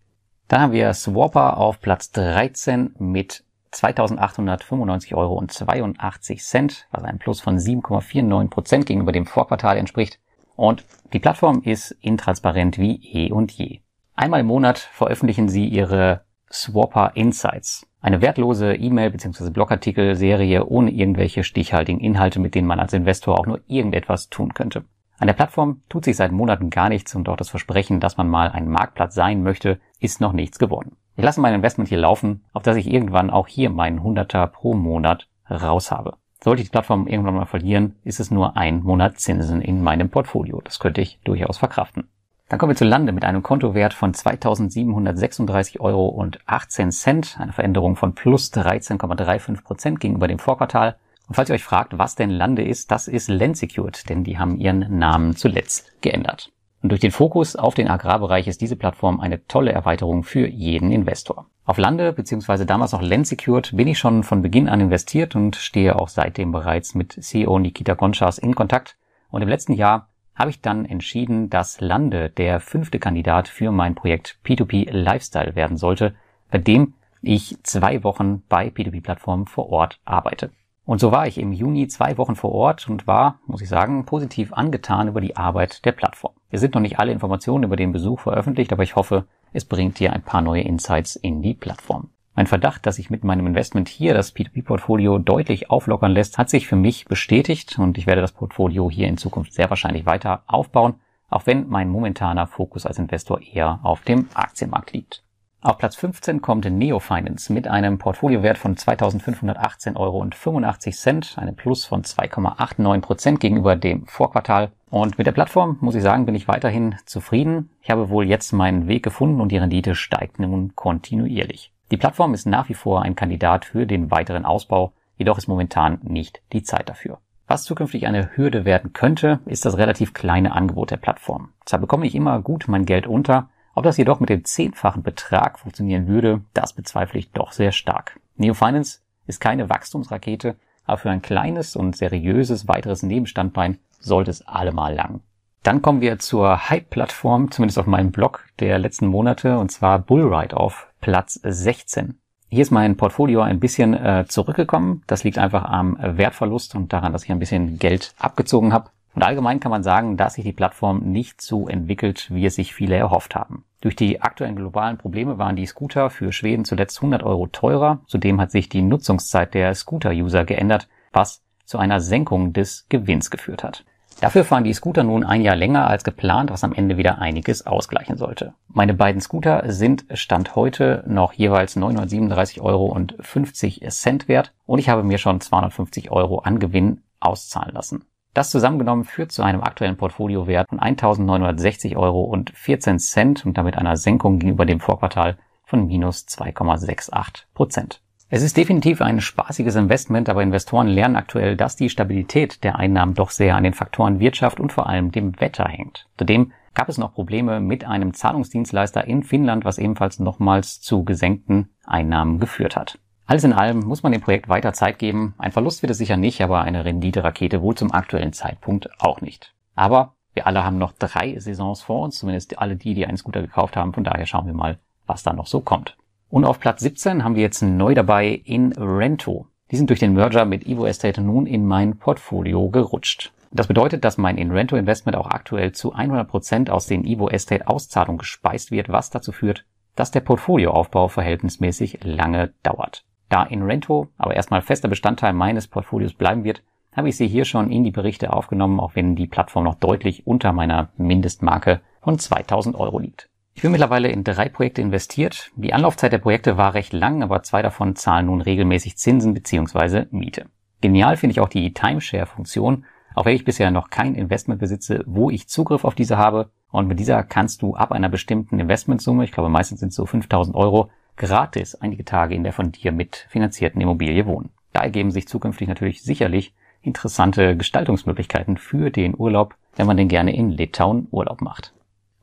Dann 0.49 0.61
haben 0.61 0.73
wir 0.73 0.93
Swapper 0.93 1.57
auf 1.57 1.81
Platz 1.81 2.11
13 2.11 2.97
mit 2.99 3.45
2.895 3.73 5.15
Euro 5.15 5.35
und 5.35 5.53
82 5.53 6.43
Cent, 6.43 6.89
was 6.91 7.05
ein 7.05 7.19
Plus 7.19 7.41
von 7.41 7.59
7,49 7.59 8.49
Prozent 8.49 8.87
gegenüber 8.87 9.13
dem 9.13 9.27
Vorquartal 9.27 9.77
entspricht. 9.77 10.19
Und 10.57 10.85
die 11.13 11.21
Plattform 11.21 11.63
ist 11.63 11.93
intransparent 12.01 12.79
wie 12.79 12.97
eh 13.13 13.31
und 13.31 13.53
je. 13.53 13.81
Einmal 14.15 14.41
im 14.41 14.47
Monat 14.47 14.79
veröffentlichen 14.79 15.49
sie 15.49 15.69
ihre 15.69 16.23
Swapper 16.51 17.13
Insights. 17.15 17.87
Eine 18.01 18.21
wertlose 18.21 18.75
E-Mail- 18.75 19.11
bzw. 19.11 19.51
Blogartikel-Serie 19.51 20.65
ohne 20.65 20.91
irgendwelche 20.91 21.43
stichhaltigen 21.43 22.01
Inhalte, 22.01 22.39
mit 22.39 22.55
denen 22.55 22.69
man 22.69 22.79
als 22.79 22.93
Investor 22.93 23.39
auch 23.39 23.47
nur 23.47 23.61
irgendetwas 23.67 24.29
tun 24.29 24.55
könnte. 24.55 24.85
An 25.19 25.27
der 25.27 25.35
Plattform 25.35 25.83
tut 25.89 26.05
sich 26.05 26.17
seit 26.17 26.31
Monaten 26.31 26.71
gar 26.71 26.89
nichts 26.89 27.15
und 27.17 27.29
auch 27.29 27.37
das 27.37 27.49
Versprechen, 27.49 27.99
dass 27.99 28.17
man 28.17 28.29
mal 28.29 28.51
ein 28.51 28.69
Marktplatz 28.69 29.17
sein 29.17 29.43
möchte, 29.43 29.81
ist 29.99 30.21
noch 30.21 30.33
nichts 30.33 30.61
geworden. 30.61 30.97
Ich 31.17 31.25
lasse 31.25 31.41
mein 31.41 31.55
Investment 31.55 31.89
hier 31.89 31.99
laufen, 31.99 32.45
auf 32.53 32.63
dass 32.63 32.77
ich 32.77 32.93
irgendwann 32.93 33.31
auch 33.31 33.49
hier 33.49 33.71
meinen 33.71 34.05
Hunderter 34.05 34.47
pro 34.47 34.75
Monat 34.75 35.27
raus 35.51 35.91
habe. 35.91 36.15
Sollte 36.41 36.63
ich 36.63 36.69
die 36.69 36.73
Plattform 36.73 37.09
irgendwann 37.09 37.35
mal 37.35 37.47
verlieren, 37.47 37.97
ist 38.05 38.21
es 38.21 38.31
nur 38.31 38.57
ein 38.57 38.85
Monat 38.85 39.19
Zinsen 39.19 39.61
in 39.61 39.83
meinem 39.83 40.09
Portfolio. 40.09 40.61
Das 40.63 40.79
könnte 40.79 41.01
ich 41.01 41.19
durchaus 41.25 41.59
verkraften. 41.59 42.09
Dann 42.49 42.59
kommen 42.59 42.71
wir 42.71 42.77
zu 42.77 42.87
Lande 42.87 43.13
mit 43.13 43.25
einem 43.25 43.43
Kontowert 43.43 43.93
von 43.93 44.15
2.736 44.15 45.81
Euro 45.81 46.07
und 46.07 46.41
18 46.47 46.93
Cent, 46.93 47.37
eine 47.39 47.53
Veränderung 47.53 47.95
von 47.95 48.15
plus 48.15 48.51
13,35 48.53 49.63
Prozent 49.63 50.01
gegenüber 50.01 50.29
dem 50.29 50.39
Vorquartal. 50.39 50.97
Und 51.29 51.35
falls 51.35 51.51
ihr 51.51 51.55
euch 51.55 51.65
fragt, 51.65 51.99
was 51.99 52.15
denn 52.15 52.31
Lande 52.31 52.63
ist, 52.65 52.91
das 52.91 53.07
ist 53.07 53.29
Landsecured, 53.29 54.09
denn 54.09 54.25
die 54.25 54.39
haben 54.39 54.57
ihren 54.57 54.99
Namen 54.99 55.37
zuletzt 55.37 55.93
geändert. 56.01 56.51
Und 56.83 56.91
durch 56.91 57.03
den 57.03 57.11
Fokus 57.11 57.55
auf 57.55 57.75
den 57.75 57.89
Agrarbereich 57.89 58.49
ist 58.49 58.63
diese 58.63 58.77
Plattform 58.77 59.21
eine 59.21 59.45
tolle 59.47 59.73
Erweiterung 59.73 60.23
für 60.23 60.47
jeden 60.47 60.91
Investor. 60.91 61.47
Auf 61.67 61.77
Lande 61.77 62.15
bzw. 62.15 62.65
damals 62.65 62.93
noch 62.93 63.03
Landsecured 63.03 63.77
bin 63.77 63.89
ich 63.89 63.99
schon 63.99 64.23
von 64.23 64.41
Beginn 64.41 64.71
an 64.71 64.81
investiert 64.81 65.37
und 65.37 65.57
stehe 65.57 65.97
auch 65.97 66.09
seitdem 66.09 66.51
bereits 66.51 66.95
mit 66.95 67.13
CEO 67.13 67.59
Nikita 67.59 67.93
Gonchas 67.93 68.39
in 68.39 68.55
Kontakt. 68.55 68.97
Und 69.29 69.43
im 69.43 69.49
letzten 69.49 69.75
Jahr 69.75 70.09
habe 70.39 70.51
ich 70.51 70.61
dann 70.61 70.85
entschieden, 70.85 71.51
dass 71.51 71.81
Lande 71.81 72.31
der 72.31 72.61
fünfte 72.61 72.99
Kandidat 72.99 73.49
für 73.49 73.73
mein 73.73 73.95
Projekt 73.95 74.39
P2P 74.47 74.91
Lifestyle 74.91 75.57
werden 75.57 75.77
sollte, 75.77 76.15
bei 76.51 76.59
dem 76.59 76.95
ich 77.21 77.57
zwei 77.65 78.05
Wochen 78.05 78.43
bei 78.49 78.69
P2P-Plattformen 78.69 79.47
vor 79.47 79.71
Ort 79.71 79.99
arbeite. 80.05 80.51
Und 80.85 81.01
so 81.01 81.13
war 81.13 81.27
ich 81.27 81.37
im 81.37 81.53
Juni 81.53 81.89
zwei 81.89 82.17
Wochen 82.17 82.37
vor 82.37 82.53
Ort 82.53 82.89
und 82.89 83.07
war, 83.07 83.41
muss 83.47 83.61
ich 83.61 83.69
sagen, 83.69 84.07
positiv 84.07 84.53
angetan 84.55 85.09
über 85.09 85.21
die 85.21 85.37
Arbeit 85.37 85.85
der 85.85 85.93
Plattform. 85.93 86.33
Wir 86.49 86.59
sind 86.59 86.75
noch 86.75 86.81
nicht 86.81 86.99
alle 86.99 87.13
Informationen 87.13 87.65
über 87.65 87.77
den 87.77 87.93
Besuch 87.93 88.21
veröffentlicht, 88.21 88.73
aber 88.73 88.85
ich 88.85 88.97
hoffe, 88.97 89.27
es 89.53 89.65
bringt 89.67 89.99
dir 89.99 90.13
ein 90.13 90.23
paar 90.23 90.41
neue 90.41 90.63
Insights 90.63 91.17
in 91.17 91.43
die 91.43 91.55
Plattform. 91.55 92.09
Mein 92.39 92.47
Verdacht, 92.47 92.87
dass 92.87 92.95
sich 92.95 93.11
mit 93.11 93.25
meinem 93.25 93.49
Investment 93.49 93.89
hier 93.89 94.15
das 94.15 94.33
P2P-Portfolio 94.33 95.19
deutlich 95.19 95.71
auflockern 95.71 96.13
lässt, 96.13 96.39
hat 96.39 96.49
sich 96.49 96.69
für 96.69 96.77
mich 96.77 97.07
bestätigt 97.07 97.81
und 97.81 97.99
ich 97.99 98.07
werde 98.07 98.21
das 98.21 98.31
Portfolio 98.31 98.89
hier 98.89 99.09
in 99.09 99.17
Zukunft 99.17 99.53
sehr 99.53 99.71
wahrscheinlich 99.71 100.07
weiter 100.07 100.45
aufbauen, 100.47 101.01
auch 101.29 101.47
wenn 101.47 101.69
mein 101.69 101.89
momentaner 101.89 102.47
Fokus 102.47 102.87
als 102.87 103.01
Investor 103.01 103.41
eher 103.43 103.81
auf 103.83 104.03
dem 104.03 104.29
Aktienmarkt 104.35 104.93
liegt. 104.93 105.25
Auf 105.63 105.79
Platz 105.79 105.97
15 105.97 106.41
kommt 106.41 106.65
Neo 106.65 107.01
Finance 107.01 107.53
mit 107.53 107.67
einem 107.67 107.99
Portfoliowert 107.99 108.57
von 108.57 108.77
2.518 108.77 109.97
Euro 109.97 110.21
und 110.21 110.37
85 110.37 110.97
Cent, 110.97 111.39
einem 111.39 111.57
Plus 111.57 111.87
von 111.87 112.05
2,89 112.05 113.01
Prozent 113.01 113.41
gegenüber 113.41 113.75
dem 113.75 114.07
Vorquartal. 114.07 114.71
Und 114.91 115.19
mit 115.19 115.27
der 115.27 115.33
Plattform, 115.33 115.79
muss 115.81 115.97
ich 115.97 116.05
sagen, 116.05 116.25
bin 116.25 116.37
ich 116.37 116.47
weiterhin 116.47 116.95
zufrieden. 117.05 117.71
Ich 117.83 117.91
habe 117.91 118.11
wohl 118.11 118.29
jetzt 118.29 118.53
meinen 118.53 118.87
Weg 118.87 119.03
gefunden 119.03 119.41
und 119.41 119.51
die 119.51 119.59
Rendite 119.59 119.97
steigt 119.97 120.39
nun 120.39 120.77
kontinuierlich. 120.77 121.73
Die 121.91 121.97
Plattform 121.97 122.35
ist 122.35 122.47
nach 122.47 122.69
wie 122.69 122.75
vor 122.75 123.03
ein 123.03 123.17
Kandidat 123.17 123.65
für 123.65 123.87
den 123.87 124.11
weiteren 124.11 124.45
Ausbau, 124.45 124.93
jedoch 125.17 125.39
ist 125.39 125.49
momentan 125.49 125.99
nicht 126.03 126.43
die 126.53 126.63
Zeit 126.63 126.89
dafür. 126.89 127.19
Was 127.47 127.65
zukünftig 127.65 128.07
eine 128.07 128.37
Hürde 128.37 128.67
werden 128.67 128.93
könnte, 128.93 129.41
ist 129.47 129.65
das 129.65 129.79
relativ 129.79 130.13
kleine 130.13 130.53
Angebot 130.53 130.91
der 130.91 130.99
Plattform. 130.99 131.49
Zwar 131.65 131.79
bekomme 131.79 132.07
ich 132.07 132.15
immer 132.15 132.41
gut 132.43 132.67
mein 132.69 132.85
Geld 132.85 133.07
unter, 133.07 133.49
ob 133.75 133.85
das 133.85 133.97
jedoch 133.97 134.21
mit 134.21 134.29
dem 134.29 134.45
zehnfachen 134.45 135.03
Betrag 135.03 135.59
funktionieren 135.59 136.09
würde, 136.09 136.43
das 136.53 136.75
bezweifle 136.75 137.19
ich 137.19 137.31
doch 137.31 137.53
sehr 137.53 137.73
stark. 137.73 138.21
Neo 138.37 138.53
Finance 138.53 139.01
ist 139.27 139.41
keine 139.41 139.71
Wachstumsrakete, 139.71 140.57
aber 140.85 140.99
für 140.99 141.11
ein 141.11 141.23
kleines 141.23 141.75
und 141.75 141.97
seriöses 141.97 142.69
weiteres 142.69 143.03
Nebenstandbein 143.03 143.79
sollte 143.99 144.31
es 144.31 144.47
allemal 144.47 144.95
lang. 144.95 145.21
Dann 145.63 145.83
kommen 145.83 146.01
wir 146.01 146.19
zur 146.19 146.71
Hype-Plattform, 146.71 147.51
zumindest 147.51 147.79
auf 147.79 147.87
meinem 147.87 148.13
Blog 148.13 148.45
der 148.61 148.79
letzten 148.79 149.07
Monate, 149.07 149.59
und 149.59 149.71
zwar 149.71 149.99
Bullride 149.99 150.57
auf 150.57 150.89
Platz 151.01 151.41
16. 151.43 152.19
Hier 152.51 152.63
ist 152.63 152.71
mein 152.71 152.97
Portfolio 152.97 153.43
ein 153.43 153.61
bisschen 153.61 153.93
äh, 153.93 154.25
zurückgekommen. 154.27 155.03
Das 155.07 155.23
liegt 155.23 155.37
einfach 155.37 155.65
am 155.65 155.99
Wertverlust 156.01 156.75
und 156.75 156.93
daran, 156.93 157.13
dass 157.13 157.25
ich 157.25 157.31
ein 157.31 157.39
bisschen 157.39 157.79
Geld 157.79 158.15
abgezogen 158.19 158.73
habe. 158.73 158.91
Und 159.15 159.23
allgemein 159.23 159.61
kann 159.61 159.71
man 159.71 159.83
sagen, 159.83 160.17
dass 160.17 160.35
sich 160.35 160.45
die 160.45 160.53
Plattform 160.53 161.01
nicht 161.01 161.43
so 161.43 161.69
entwickelt, 161.69 162.29
wie 162.31 162.47
es 162.47 162.55
sich 162.55 162.73
viele 162.73 162.97
erhofft 162.97 163.35
haben. 163.35 163.65
Durch 163.81 163.97
die 163.97 164.23
aktuellen 164.23 164.57
globalen 164.57 164.97
Probleme 164.97 165.39
waren 165.39 165.57
die 165.57 165.67
Scooter 165.67 166.09
für 166.09 166.33
Schweden 166.33 166.65
zuletzt 166.65 166.99
100 166.99 167.23
Euro 167.23 167.49
teurer. 167.49 168.01
Zudem 168.07 168.41
hat 168.41 168.51
sich 168.51 168.69
die 168.69 168.81
Nutzungszeit 168.81 169.55
der 169.55 169.75
Scooter-User 169.75 170.45
geändert, 170.45 170.89
was 171.13 171.43
zu 171.65 171.79
einer 171.79 172.01
Senkung 172.01 172.53
des 172.53 172.87
Gewinns 172.89 173.31
geführt 173.31 173.63
hat. 173.63 173.85
Dafür 174.21 174.45
fahren 174.45 174.65
die 174.65 174.73
Scooter 174.73 175.05
nun 175.05 175.23
ein 175.23 175.43
Jahr 175.43 175.55
länger 175.55 175.87
als 175.87 176.03
geplant, 176.03 176.51
was 176.51 176.65
am 176.65 176.73
Ende 176.73 176.97
wieder 176.97 177.21
einiges 177.21 177.67
ausgleichen 177.67 178.17
sollte. 178.17 178.53
Meine 178.67 178.93
beiden 178.93 179.21
Scooter 179.21 179.63
sind 179.71 180.07
Stand 180.13 180.57
heute 180.57 181.05
noch 181.07 181.33
jeweils 181.35 181.77
937 181.77 182.61
Euro 182.61 182.87
und 182.87 183.15
50 183.21 183.87
Cent 183.91 184.27
wert 184.27 184.53
und 184.67 184.81
ich 184.81 184.89
habe 184.89 185.05
mir 185.05 185.19
schon 185.19 185.41
250 185.41 186.11
Euro 186.11 186.41
an 186.41 186.59
Gewinn 186.59 187.03
auszahlen 187.21 187.73
lassen. 187.73 188.05
Das 188.35 188.51
zusammengenommen 188.51 189.05
führt 189.05 189.31
zu 189.31 189.43
einem 189.43 189.63
aktuellen 189.63 189.97
Portfoliowert 189.97 190.69
von 190.69 190.81
1.960 190.81 191.97
Euro 191.97 192.23
und 192.23 192.51
14 192.51 192.99
Cent 192.99 193.47
und 193.47 193.57
damit 193.57 193.79
einer 193.79 193.97
Senkung 193.97 194.41
gegenüber 194.41 194.67
dem 194.67 194.81
Vorquartal 194.81 195.39
von 195.65 195.87
minus 195.87 196.27
2,68 196.27 197.45
Prozent. 197.55 198.01
Es 198.31 198.43
ist 198.43 198.59
definitiv 198.59 199.01
ein 199.01 199.23
spaßiges 199.23 199.75
Investment, 199.77 200.29
aber 200.29 200.43
Investoren 200.43 200.87
lernen 200.87 201.17
aktuell, 201.17 201.57
dass 201.57 201.77
die 201.77 201.89
Stabilität 201.89 202.63
der 202.63 202.77
Einnahmen 202.77 203.15
doch 203.15 203.31
sehr 203.31 203.57
an 203.57 203.65
den 203.65 203.73
Faktoren 203.73 204.21
Wirtschaft 204.21 204.61
und 204.61 204.71
vor 204.71 204.87
allem 204.87 205.13
dem 205.13 205.41
Wetter 205.41 205.65
hängt. 205.65 206.07
Zudem 206.19 206.53
gab 206.75 206.91
es 206.91 206.99
noch 206.99 207.15
Probleme 207.15 207.59
mit 207.61 207.87
einem 207.87 208.13
Zahlungsdienstleister 208.13 209.07
in 209.07 209.23
Finnland, 209.23 209.65
was 209.65 209.79
ebenfalls 209.79 210.19
nochmals 210.19 210.83
zu 210.83 211.05
gesenkten 211.05 211.71
Einnahmen 211.87 212.39
geführt 212.39 212.77
hat. 212.77 212.99
Alles 213.25 213.45
in 213.45 213.55
allem 213.55 213.79
muss 213.81 214.03
man 214.03 214.13
dem 214.13 214.21
Projekt 214.21 214.51
weiter 214.51 214.75
Zeit 214.75 214.99
geben. 214.99 215.35
Ein 215.39 215.53
Verlust 215.53 215.83
wird 215.83 215.91
es 215.91 215.99
sicher 215.99 216.19
nicht, 216.19 216.43
aber 216.43 216.61
eine 216.61 216.85
Rendite-Rakete 216.85 217.63
wohl 217.63 217.77
zum 217.77 217.93
aktuellen 217.93 218.35
Zeitpunkt 218.35 218.91
auch 219.01 219.23
nicht. 219.23 219.55
Aber 219.75 220.17
wir 220.35 220.47
alle 220.47 220.65
haben 220.65 220.77
noch 220.77 220.93
drei 220.93 221.39
Saisons 221.39 221.81
vor 221.81 222.03
uns, 222.03 222.19
zumindest 222.19 222.59
alle 222.59 222.77
die, 222.77 222.93
die 222.93 223.07
einen 223.07 223.17
Scooter 223.17 223.41
gekauft 223.41 223.75
haben. 223.75 223.95
Von 223.95 224.05
daher 224.05 224.27
schauen 224.27 224.47
wir 224.47 224.55
mal, 224.55 224.79
was 225.07 225.23
da 225.23 225.33
noch 225.33 225.47
so 225.47 225.61
kommt. 225.61 225.97
Und 226.31 226.45
auf 226.45 226.61
Platz 226.61 226.81
17 226.83 227.25
haben 227.25 227.37
wir 227.37 227.43
jetzt 227.43 227.63
neu 227.63 227.95
dabei 227.95 228.29
in 228.45 228.73
Rento. 228.73 229.47
Die 229.71 229.77
sind 229.77 229.89
durch 229.89 230.01
den 230.01 230.13
Merger 230.13 230.45
mit 230.45 230.67
Evo 230.67 230.85
Estate 230.87 231.23
nun 231.23 231.47
in 231.47 231.67
mein 231.67 231.97
Portfolio 231.97 232.69
gerutscht. 232.69 233.33
Das 233.51 233.67
bedeutet, 233.67 234.05
dass 234.05 234.19
mein 234.19 234.37
Inrento 234.37 234.77
Investment 234.77 235.17
auch 235.17 235.29
aktuell 235.29 235.73
zu 235.73 235.95
100 235.95 236.29
Prozent 236.29 236.71
aus 236.71 236.87
den 236.87 237.07
Evo 237.07 237.29
Estate 237.29 237.67
Auszahlungen 237.67 238.19
gespeist 238.19 238.71
wird, 238.71 238.91
was 238.91 239.09
dazu 239.09 239.33
führt, 239.33 239.65
dass 239.97 240.11
der 240.11 240.21
Portfolioaufbau 240.21 241.09
verhältnismäßig 241.09 242.01
lange 242.03 242.53
dauert. 242.63 243.05
Da 243.31 243.45
Inrento 243.45 244.09
aber 244.19 244.37
erstmal 244.37 244.61
fester 244.61 244.89
Bestandteil 244.89 245.33
meines 245.33 245.67
Portfolios 245.67 246.13
bleiben 246.13 246.45
wird, 246.45 246.63
habe 246.93 247.09
ich 247.09 247.17
sie 247.17 247.29
hier 247.29 247.47
schon 247.47 247.71
in 247.71 247.85
die 247.85 247.91
Berichte 247.91 248.33
aufgenommen, 248.33 248.81
auch 248.81 248.97
wenn 248.97 249.17
die 249.17 249.27
Plattform 249.27 249.65
noch 249.65 249.77
deutlich 249.77 250.27
unter 250.27 250.53
meiner 250.53 250.91
Mindestmarke 250.99 251.81
von 252.03 252.19
2000 252.19 252.77
Euro 252.77 252.99
liegt. 252.99 253.31
Ich 253.59 253.63
bin 253.63 253.73
mittlerweile 253.73 254.07
in 254.07 254.23
drei 254.23 254.49
Projekte 254.49 254.83
investiert. 254.83 255.51
Die 255.57 255.73
Anlaufzeit 255.73 256.13
der 256.13 256.19
Projekte 256.19 256.57
war 256.57 256.75
recht 256.75 256.93
lang, 256.93 257.25
aber 257.25 257.43
zwei 257.43 257.61
davon 257.61 257.97
zahlen 257.97 258.27
nun 258.27 258.41
regelmäßig 258.41 258.97
Zinsen 258.97 259.35
bzw. 259.35 260.05
Miete. 260.13 260.47
Genial 260.81 261.17
finde 261.17 261.33
ich 261.33 261.41
auch 261.41 261.49
die 261.49 261.75
Timeshare-Funktion, 261.75 262.85
auch 263.17 263.25
wenn 263.25 263.35
ich 263.35 263.45
bisher 263.45 263.73
noch 263.73 263.91
kein 263.91 264.15
Investment 264.15 264.61
besitze, 264.61 265.03
wo 265.07 265.29
ich 265.29 265.49
Zugriff 265.49 265.85
auf 265.85 265.97
diese 265.97 266.17
habe. 266.17 266.53
Und 266.71 266.87
mit 266.87 267.01
dieser 267.01 267.25
kannst 267.25 267.63
du 267.63 267.75
ab 267.75 267.91
einer 267.91 268.09
bestimmten 268.09 268.61
Investmentsumme, 268.61 269.25
ich 269.25 269.33
glaube 269.33 269.49
meistens 269.49 269.81
sind 269.81 269.89
es 269.89 269.97
so 269.97 270.07
5000 270.07 270.55
Euro, 270.55 270.93
gratis 271.17 271.75
einige 271.75 272.05
Tage 272.05 272.37
in 272.37 272.45
der 272.45 272.53
von 272.53 272.71
dir 272.71 272.93
mitfinanzierten 272.93 273.81
Immobilie 273.81 274.25
wohnen. 274.27 274.51
Da 274.73 274.83
ergeben 274.83 275.11
sich 275.11 275.27
zukünftig 275.27 275.67
natürlich 275.67 276.05
sicherlich 276.05 276.55
interessante 276.81 277.57
Gestaltungsmöglichkeiten 277.57 278.57
für 278.57 278.93
den 278.93 279.17
Urlaub, 279.19 279.57
wenn 279.75 279.89
man 279.89 279.97
denn 279.97 280.07
gerne 280.07 280.33
in 280.33 280.51
Litauen 280.51 281.09
Urlaub 281.11 281.41
macht. 281.41 281.73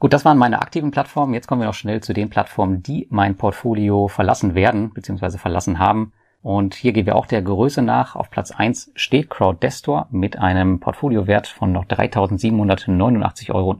Gut, 0.05 0.13
das 0.13 0.23
waren 0.23 0.37
meine 0.37 0.61
aktiven 0.61 0.91
Plattformen. 0.91 1.33
Jetzt 1.33 1.47
kommen 1.47 1.61
wir 1.61 1.65
noch 1.65 1.73
schnell 1.73 1.99
zu 1.99 2.13
den 2.13 2.29
Plattformen, 2.29 2.83
die 2.83 3.07
mein 3.09 3.37
Portfolio 3.37 4.07
verlassen 4.07 4.53
werden 4.53 4.91
bzw. 4.93 5.39
verlassen 5.39 5.79
haben. 5.79 6.13
Und 6.43 6.75
hier 6.75 6.93
gehen 6.93 7.07
wir 7.07 7.15
auch 7.15 7.25
der 7.25 7.41
Größe 7.41 7.81
nach. 7.81 8.15
Auf 8.15 8.29
Platz 8.29 8.51
1 8.51 8.91
steht 8.93 9.31
CrowdDestor 9.31 10.07
mit 10.11 10.37
einem 10.37 10.79
Portfoliowert 10.79 11.47
von 11.47 11.71
noch 11.71 11.85
3.789,71 11.85 13.51
Euro. 13.51 13.79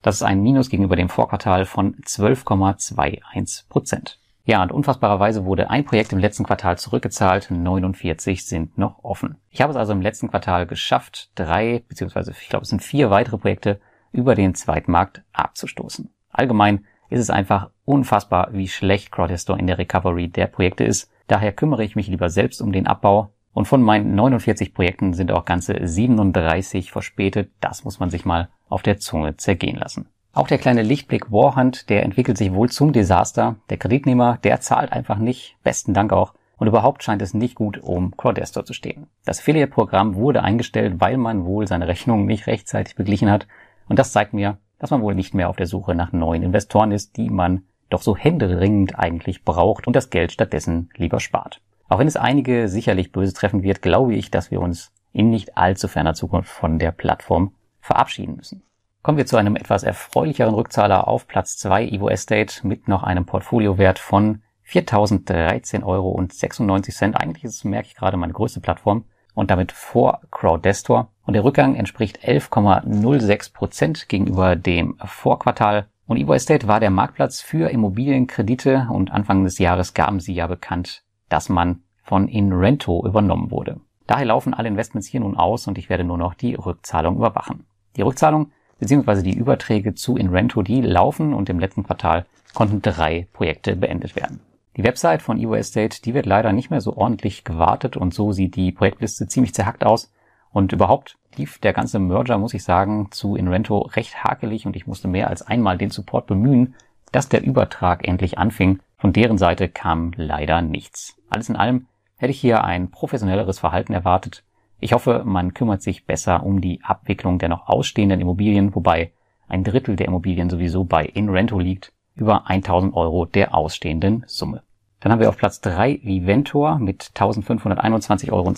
Das 0.00 0.14
ist 0.14 0.22
ein 0.22 0.40
Minus 0.40 0.70
gegenüber 0.70 0.96
dem 0.96 1.10
Vorquartal 1.10 1.66
von 1.66 1.94
12,21 1.96 3.68
Prozent. 3.68 4.18
Ja, 4.46 4.62
und 4.62 4.72
unfassbarerweise 4.72 5.44
wurde 5.44 5.68
ein 5.68 5.84
Projekt 5.84 6.14
im 6.14 6.18
letzten 6.18 6.44
Quartal 6.44 6.78
zurückgezahlt, 6.78 7.50
49 7.50 8.46
sind 8.46 8.78
noch 8.78 9.04
offen. 9.04 9.36
Ich 9.50 9.60
habe 9.60 9.70
es 9.70 9.76
also 9.76 9.92
im 9.92 10.00
letzten 10.00 10.30
Quartal 10.30 10.64
geschafft, 10.64 11.28
drei, 11.34 11.84
beziehungsweise 11.86 12.30
ich 12.30 12.48
glaube 12.48 12.62
es 12.62 12.70
sind 12.70 12.82
vier 12.82 13.10
weitere 13.10 13.36
Projekte 13.36 13.82
über 14.12 14.34
den 14.34 14.54
Zweitmarkt 14.54 15.22
abzustoßen. 15.32 16.10
Allgemein 16.30 16.84
ist 17.10 17.20
es 17.20 17.30
einfach 17.30 17.70
unfassbar, 17.84 18.48
wie 18.52 18.68
schlecht 18.68 19.12
CrowdStore 19.12 19.58
in 19.58 19.66
der 19.66 19.78
Recovery 19.78 20.28
der 20.28 20.46
Projekte 20.46 20.84
ist. 20.84 21.10
Daher 21.26 21.52
kümmere 21.52 21.84
ich 21.84 21.96
mich 21.96 22.08
lieber 22.08 22.30
selbst 22.30 22.60
um 22.60 22.72
den 22.72 22.86
Abbau 22.86 23.32
Und 23.54 23.66
von 23.66 23.82
meinen 23.82 24.14
49 24.14 24.72
Projekten 24.72 25.14
sind 25.14 25.32
auch 25.32 25.44
ganze 25.44 25.74
37 25.86 26.92
verspätet. 26.92 27.50
Das 27.60 27.84
muss 27.84 27.98
man 27.98 28.10
sich 28.10 28.24
mal 28.24 28.50
auf 28.68 28.82
der 28.82 28.98
Zunge 28.98 29.36
zergehen 29.36 29.76
lassen. 29.76 30.08
Auch 30.32 30.46
der 30.46 30.58
kleine 30.58 30.82
Lichtblick 30.82 31.32
Warhand, 31.32 31.88
der 31.88 32.04
entwickelt 32.04 32.38
sich 32.38 32.52
wohl 32.52 32.68
zum 32.68 32.92
Desaster. 32.92 33.56
Der 33.70 33.78
Kreditnehmer, 33.78 34.38
der 34.44 34.60
zahlt 34.60 34.92
einfach 34.92 35.18
nicht. 35.18 35.56
Besten 35.64 35.94
Dank 35.94 36.12
auch. 36.12 36.34
Und 36.58 36.66
überhaupt 36.66 37.02
scheint 37.02 37.22
es 37.22 37.34
nicht 37.34 37.54
gut 37.54 37.78
um 37.78 38.16
Crowdestor 38.16 38.64
zu 38.64 38.72
stehen. 38.72 39.06
Das 39.24 39.40
Affiliate-Programm 39.40 40.14
wurde 40.14 40.42
eingestellt, 40.42 40.96
weil 40.98 41.16
man 41.16 41.44
wohl 41.44 41.66
seine 41.66 41.88
Rechnung 41.88 42.26
nicht 42.26 42.46
rechtzeitig 42.46 42.96
beglichen 42.96 43.30
hat. 43.30 43.46
Und 43.88 43.98
das 43.98 44.12
zeigt 44.12 44.32
mir, 44.32 44.58
dass 44.78 44.90
man 44.90 45.02
wohl 45.02 45.14
nicht 45.14 45.34
mehr 45.34 45.48
auf 45.48 45.56
der 45.56 45.66
Suche 45.66 45.94
nach 45.94 46.12
neuen 46.12 46.42
Investoren 46.42 46.92
ist, 46.92 47.16
die 47.16 47.30
man 47.30 47.64
doch 47.90 48.02
so 48.02 48.16
händeringend 48.16 48.98
eigentlich 48.98 49.44
braucht 49.44 49.86
und 49.86 49.96
das 49.96 50.10
Geld 50.10 50.32
stattdessen 50.32 50.90
lieber 50.96 51.20
spart. 51.20 51.60
Auch 51.88 51.98
wenn 51.98 52.06
es 52.06 52.16
einige 52.16 52.68
sicherlich 52.68 53.12
böse 53.12 53.32
treffen 53.32 53.62
wird, 53.62 53.80
glaube 53.80 54.14
ich, 54.14 54.30
dass 54.30 54.50
wir 54.50 54.60
uns 54.60 54.92
in 55.12 55.30
nicht 55.30 55.56
allzu 55.56 55.88
ferner 55.88 56.14
Zukunft 56.14 56.50
von 56.50 56.78
der 56.78 56.92
Plattform 56.92 57.54
verabschieden 57.80 58.36
müssen. 58.36 58.62
Kommen 59.02 59.16
wir 59.16 59.26
zu 59.26 59.38
einem 59.38 59.56
etwas 59.56 59.84
erfreulicheren 59.84 60.54
Rückzahler 60.54 61.08
auf 61.08 61.26
Platz 61.26 61.56
2 61.56 61.88
Evo 61.88 62.10
Estate 62.10 62.66
mit 62.66 62.88
noch 62.88 63.04
einem 63.04 63.24
Portfoliowert 63.24 63.98
von 63.98 64.42
4.013 64.66 65.82
Euro 65.82 66.10
und 66.10 66.34
96 66.34 66.94
Cent. 66.94 67.16
Eigentlich 67.16 67.44
ist 67.44 67.54
es, 67.54 67.64
merke 67.64 67.88
ich 67.88 67.94
gerade, 67.94 68.18
meine 68.18 68.34
größte 68.34 68.60
Plattform 68.60 69.04
und 69.38 69.52
damit 69.52 69.70
vor 69.70 70.20
Crowdestor. 70.32 71.08
Und 71.24 71.34
der 71.34 71.44
Rückgang 71.44 71.76
entspricht 71.76 72.18
11,06 72.24 73.52
Prozent 73.52 74.08
gegenüber 74.08 74.56
dem 74.56 74.96
Vorquartal. 75.04 75.86
Und 76.08 76.16
Evo 76.16 76.34
Estate 76.34 76.66
war 76.66 76.80
der 76.80 76.90
Marktplatz 76.90 77.40
für 77.40 77.70
Immobilienkredite 77.70 78.88
und 78.90 79.12
Anfang 79.12 79.44
des 79.44 79.58
Jahres 79.58 79.94
gaben 79.94 80.18
sie 80.18 80.34
ja 80.34 80.48
bekannt, 80.48 81.04
dass 81.28 81.48
man 81.48 81.82
von 82.02 82.26
Inrento 82.26 83.06
übernommen 83.06 83.52
wurde. 83.52 83.80
Daher 84.08 84.24
laufen 84.24 84.54
alle 84.54 84.68
Investments 84.68 85.06
hier 85.06 85.20
nun 85.20 85.36
aus 85.36 85.68
und 85.68 85.78
ich 85.78 85.88
werde 85.88 86.02
nur 86.02 86.18
noch 86.18 86.34
die 86.34 86.54
Rückzahlung 86.54 87.16
überwachen. 87.16 87.64
Die 87.96 88.02
Rückzahlung 88.02 88.50
bzw. 88.80 89.22
die 89.22 89.36
Überträge 89.36 89.94
zu 89.94 90.16
Inrento, 90.16 90.62
die 90.62 90.80
laufen 90.80 91.32
und 91.32 91.48
im 91.48 91.60
letzten 91.60 91.84
Quartal 91.84 92.26
konnten 92.54 92.82
drei 92.82 93.28
Projekte 93.32 93.76
beendet 93.76 94.16
werden. 94.16 94.40
Die 94.78 94.84
Website 94.84 95.22
von 95.22 95.40
EO 95.40 95.56
Estate, 95.56 96.00
die 96.02 96.14
wird 96.14 96.24
leider 96.24 96.52
nicht 96.52 96.70
mehr 96.70 96.80
so 96.80 96.96
ordentlich 96.96 97.42
gewartet 97.42 97.96
und 97.96 98.14
so 98.14 98.30
sieht 98.30 98.54
die 98.54 98.70
Projektliste 98.70 99.26
ziemlich 99.26 99.52
zerhackt 99.52 99.84
aus. 99.84 100.12
Und 100.52 100.72
überhaupt 100.72 101.18
lief 101.34 101.58
der 101.58 101.72
ganze 101.72 101.98
Merger, 101.98 102.38
muss 102.38 102.54
ich 102.54 102.62
sagen, 102.62 103.08
zu 103.10 103.34
Inrento 103.34 103.78
recht 103.78 104.22
hakelig 104.22 104.66
und 104.66 104.76
ich 104.76 104.86
musste 104.86 105.08
mehr 105.08 105.30
als 105.30 105.42
einmal 105.42 105.78
den 105.78 105.90
Support 105.90 106.28
bemühen, 106.28 106.76
dass 107.10 107.28
der 107.28 107.42
Übertrag 107.42 108.06
endlich 108.06 108.38
anfing. 108.38 108.78
Von 108.98 109.12
deren 109.12 109.36
Seite 109.36 109.68
kam 109.68 110.12
leider 110.14 110.62
nichts. 110.62 111.16
Alles 111.28 111.48
in 111.48 111.56
allem 111.56 111.88
hätte 112.16 112.30
ich 112.30 112.40
hier 112.40 112.62
ein 112.62 112.92
professionelleres 112.92 113.58
Verhalten 113.58 113.94
erwartet. 113.94 114.44
Ich 114.78 114.92
hoffe, 114.92 115.22
man 115.24 115.54
kümmert 115.54 115.82
sich 115.82 116.06
besser 116.06 116.44
um 116.44 116.60
die 116.60 116.84
Abwicklung 116.84 117.40
der 117.40 117.48
noch 117.48 117.66
ausstehenden 117.66 118.20
Immobilien, 118.20 118.76
wobei 118.76 119.10
ein 119.48 119.64
Drittel 119.64 119.96
der 119.96 120.06
Immobilien 120.06 120.48
sowieso 120.48 120.84
bei 120.84 121.04
InRento 121.04 121.58
liegt, 121.58 121.92
über 122.14 122.48
1000 122.48 122.94
Euro 122.94 123.24
der 123.24 123.56
ausstehenden 123.56 124.22
Summe. 124.28 124.62
Dann 125.00 125.12
haben 125.12 125.20
wir 125.20 125.28
auf 125.28 125.36
Platz 125.36 125.60
3 125.60 126.00
Viventor 126.02 126.78
mit 126.78 127.12
1521,92 127.14 128.32
Euro. 128.32 128.52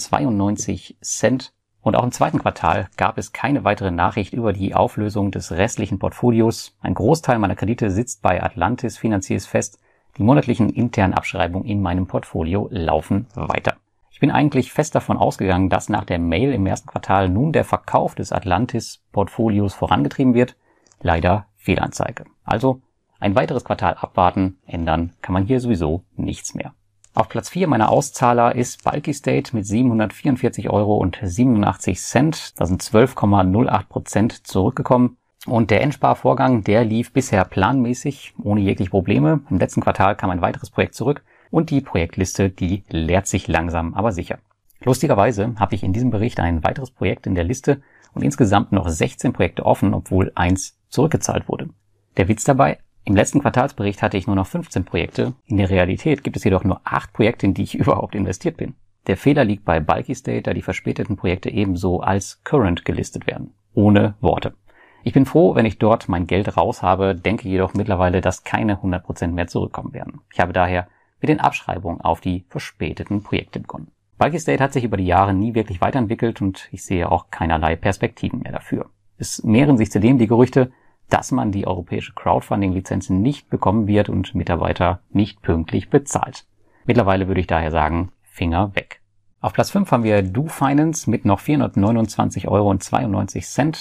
Und 1.82 1.96
auch 1.96 2.04
im 2.04 2.12
zweiten 2.12 2.38
Quartal 2.38 2.88
gab 2.96 3.18
es 3.18 3.32
keine 3.32 3.64
weitere 3.64 3.90
Nachricht 3.90 4.32
über 4.34 4.52
die 4.52 4.74
Auflösung 4.74 5.30
des 5.30 5.52
restlichen 5.52 5.98
Portfolios. 5.98 6.76
Ein 6.80 6.94
Großteil 6.94 7.38
meiner 7.38 7.56
Kredite 7.56 7.90
sitzt 7.90 8.22
bei 8.22 8.42
Atlantis 8.42 8.98
Finanziers 8.98 9.46
fest. 9.46 9.78
Die 10.18 10.22
monatlichen 10.22 10.70
internen 10.70 11.14
Abschreibungen 11.14 11.66
in 11.66 11.80
meinem 11.80 12.06
Portfolio 12.06 12.68
laufen 12.70 13.26
weiter. 13.34 13.76
Ich 14.10 14.20
bin 14.20 14.30
eigentlich 14.30 14.72
fest 14.72 14.94
davon 14.94 15.16
ausgegangen, 15.16 15.70
dass 15.70 15.88
nach 15.88 16.04
der 16.04 16.18
Mail 16.18 16.52
im 16.52 16.66
ersten 16.66 16.88
Quartal 16.88 17.30
nun 17.30 17.52
der 17.52 17.64
Verkauf 17.64 18.14
des 18.14 18.32
Atlantis-Portfolios 18.32 19.72
vorangetrieben 19.72 20.34
wird. 20.34 20.56
Leider 21.00 21.46
Fehlanzeige. 21.56 22.24
Also 22.44 22.82
ein 23.20 23.34
weiteres 23.34 23.64
Quartal 23.64 23.94
abwarten, 23.94 24.58
ändern 24.66 25.12
kann 25.22 25.34
man 25.34 25.44
hier 25.44 25.60
sowieso 25.60 26.04
nichts 26.16 26.54
mehr. 26.54 26.74
Auf 27.12 27.28
Platz 27.28 27.48
4 27.50 27.66
meiner 27.66 27.90
Auszahler 27.90 28.54
ist 28.54 28.84
Bulky 28.84 29.12
State 29.12 29.54
mit 29.54 29.66
744 29.66 30.70
Euro 30.70 30.96
und 30.96 31.18
87 31.20 32.00
Cent. 32.00 32.58
Da 32.58 32.66
sind 32.66 32.82
12,08 32.82 33.88
Prozent 33.88 34.46
zurückgekommen. 34.46 35.16
Und 35.46 35.70
der 35.70 35.82
Endsparvorgang, 35.82 36.62
der 36.64 36.84
lief 36.84 37.12
bisher 37.12 37.44
planmäßig, 37.44 38.34
ohne 38.42 38.60
jegliche 38.60 38.90
Probleme. 38.90 39.40
Im 39.50 39.58
letzten 39.58 39.80
Quartal 39.80 40.14
kam 40.14 40.30
ein 40.30 40.42
weiteres 40.42 40.70
Projekt 40.70 40.94
zurück 40.94 41.24
und 41.50 41.70
die 41.70 41.80
Projektliste, 41.80 42.50
die 42.50 42.84
leert 42.88 43.26
sich 43.26 43.48
langsam, 43.48 43.94
aber 43.94 44.12
sicher. 44.12 44.38
Lustigerweise 44.84 45.54
habe 45.56 45.74
ich 45.74 45.82
in 45.82 45.92
diesem 45.92 46.10
Bericht 46.10 46.40
ein 46.40 46.62
weiteres 46.62 46.90
Projekt 46.90 47.26
in 47.26 47.34
der 47.34 47.44
Liste 47.44 47.82
und 48.14 48.22
insgesamt 48.22 48.72
noch 48.72 48.88
16 48.88 49.32
Projekte 49.32 49.66
offen, 49.66 49.94
obwohl 49.94 50.32
eins 50.34 50.78
zurückgezahlt 50.88 51.48
wurde. 51.48 51.70
Der 52.16 52.28
Witz 52.28 52.44
dabei, 52.44 52.78
im 53.10 53.16
letzten 53.16 53.40
Quartalsbericht 53.40 54.02
hatte 54.02 54.16
ich 54.16 54.28
nur 54.28 54.36
noch 54.36 54.46
15 54.46 54.84
Projekte. 54.84 55.34
In 55.46 55.56
der 55.56 55.68
Realität 55.68 56.22
gibt 56.22 56.36
es 56.36 56.44
jedoch 56.44 56.62
nur 56.62 56.80
8 56.84 57.12
Projekte, 57.12 57.44
in 57.44 57.54
die 57.54 57.64
ich 57.64 57.74
überhaupt 57.78 58.14
investiert 58.14 58.56
bin. 58.56 58.74
Der 59.08 59.16
Fehler 59.16 59.44
liegt 59.44 59.64
bei 59.64 59.80
Bulky 59.80 60.14
State, 60.14 60.42
da 60.42 60.54
die 60.54 60.62
verspäteten 60.62 61.16
Projekte 61.16 61.50
ebenso 61.50 62.00
als 62.00 62.40
Current 62.44 62.84
gelistet 62.84 63.26
werden. 63.26 63.52
Ohne 63.74 64.14
Worte. 64.20 64.54
Ich 65.02 65.12
bin 65.12 65.26
froh, 65.26 65.56
wenn 65.56 65.66
ich 65.66 65.78
dort 65.78 66.08
mein 66.08 66.28
Geld 66.28 66.56
raus 66.56 66.82
habe, 66.82 67.16
denke 67.16 67.48
jedoch 67.48 67.74
mittlerweile, 67.74 68.20
dass 68.20 68.44
keine 68.44 68.76
100% 68.76 69.32
mehr 69.32 69.48
zurückkommen 69.48 69.92
werden. 69.92 70.20
Ich 70.32 70.38
habe 70.38 70.52
daher 70.52 70.86
mit 71.20 71.30
den 71.30 71.40
Abschreibungen 71.40 72.00
auf 72.00 72.20
die 72.20 72.44
verspäteten 72.48 73.24
Projekte 73.24 73.58
begonnen. 73.58 73.90
Bulky 74.18 74.38
State 74.38 74.62
hat 74.62 74.72
sich 74.72 74.84
über 74.84 74.98
die 74.98 75.06
Jahre 75.06 75.34
nie 75.34 75.56
wirklich 75.56 75.80
weiterentwickelt 75.80 76.40
und 76.42 76.68
ich 76.70 76.84
sehe 76.84 77.10
auch 77.10 77.30
keinerlei 77.30 77.74
Perspektiven 77.74 78.40
mehr 78.40 78.52
dafür. 78.52 78.90
Es 79.18 79.42
mehren 79.42 79.78
sich 79.78 79.90
zudem 79.90 80.18
die 80.18 80.28
Gerüchte, 80.28 80.70
dass 81.10 81.32
man 81.32 81.52
die 81.52 81.66
europäische 81.66 82.12
Crowdfunding-Lizenz 82.14 83.10
nicht 83.10 83.50
bekommen 83.50 83.86
wird 83.86 84.08
und 84.08 84.34
Mitarbeiter 84.34 85.00
nicht 85.10 85.42
pünktlich 85.42 85.90
bezahlt. 85.90 86.46
Mittlerweile 86.86 87.28
würde 87.28 87.40
ich 87.40 87.46
daher 87.46 87.70
sagen, 87.70 88.12
Finger 88.22 88.74
weg. 88.74 89.00
Auf 89.42 89.52
Platz 89.54 89.70
5 89.70 89.90
haben 89.90 90.04
wir 90.04 90.22
Do 90.22 90.46
Finance 90.46 91.08
mit 91.08 91.24
noch 91.24 91.40
429,92 91.40 92.48
Euro. 92.48 92.74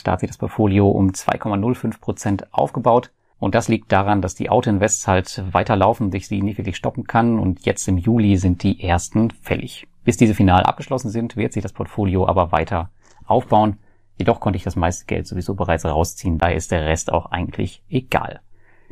Da 0.03 0.11
hat 0.11 0.19
sich 0.21 0.29
das 0.29 0.37
Portfolio 0.37 0.89
um 0.89 1.09
2,05 1.09 1.99
Prozent 1.99 2.53
aufgebaut. 2.53 3.11
Und 3.39 3.55
das 3.55 3.67
liegt 3.67 3.91
daran, 3.91 4.21
dass 4.21 4.35
die 4.35 4.49
Auto-Invests 4.49 5.07
halt 5.07 5.43
weiterlaufen, 5.51 6.11
sich 6.11 6.27
sie 6.27 6.41
nicht 6.41 6.57
wirklich 6.57 6.77
stoppen 6.77 7.05
kann. 7.05 7.39
Und 7.39 7.65
jetzt 7.65 7.87
im 7.87 7.97
Juli 7.97 8.37
sind 8.37 8.63
die 8.63 8.81
ersten 8.81 9.31
fällig. 9.41 9.87
Bis 10.03 10.17
diese 10.17 10.33
final 10.33 10.63
abgeschlossen 10.63 11.09
sind, 11.09 11.35
wird 11.35 11.53
sich 11.53 11.63
das 11.63 11.73
Portfolio 11.73 12.27
aber 12.27 12.51
weiter 12.51 12.89
aufbauen. 13.25 13.77
Jedoch 14.19 14.41
konnte 14.41 14.57
ich 14.57 14.63
das 14.63 14.75
meiste 14.75 15.05
Geld 15.05 15.27
sowieso 15.27 15.55
bereits 15.55 15.85
rausziehen, 15.85 16.37
daher 16.37 16.57
ist 16.57 16.71
der 16.71 16.85
Rest 16.85 17.11
auch 17.11 17.27
eigentlich 17.27 17.81
egal. 17.89 18.41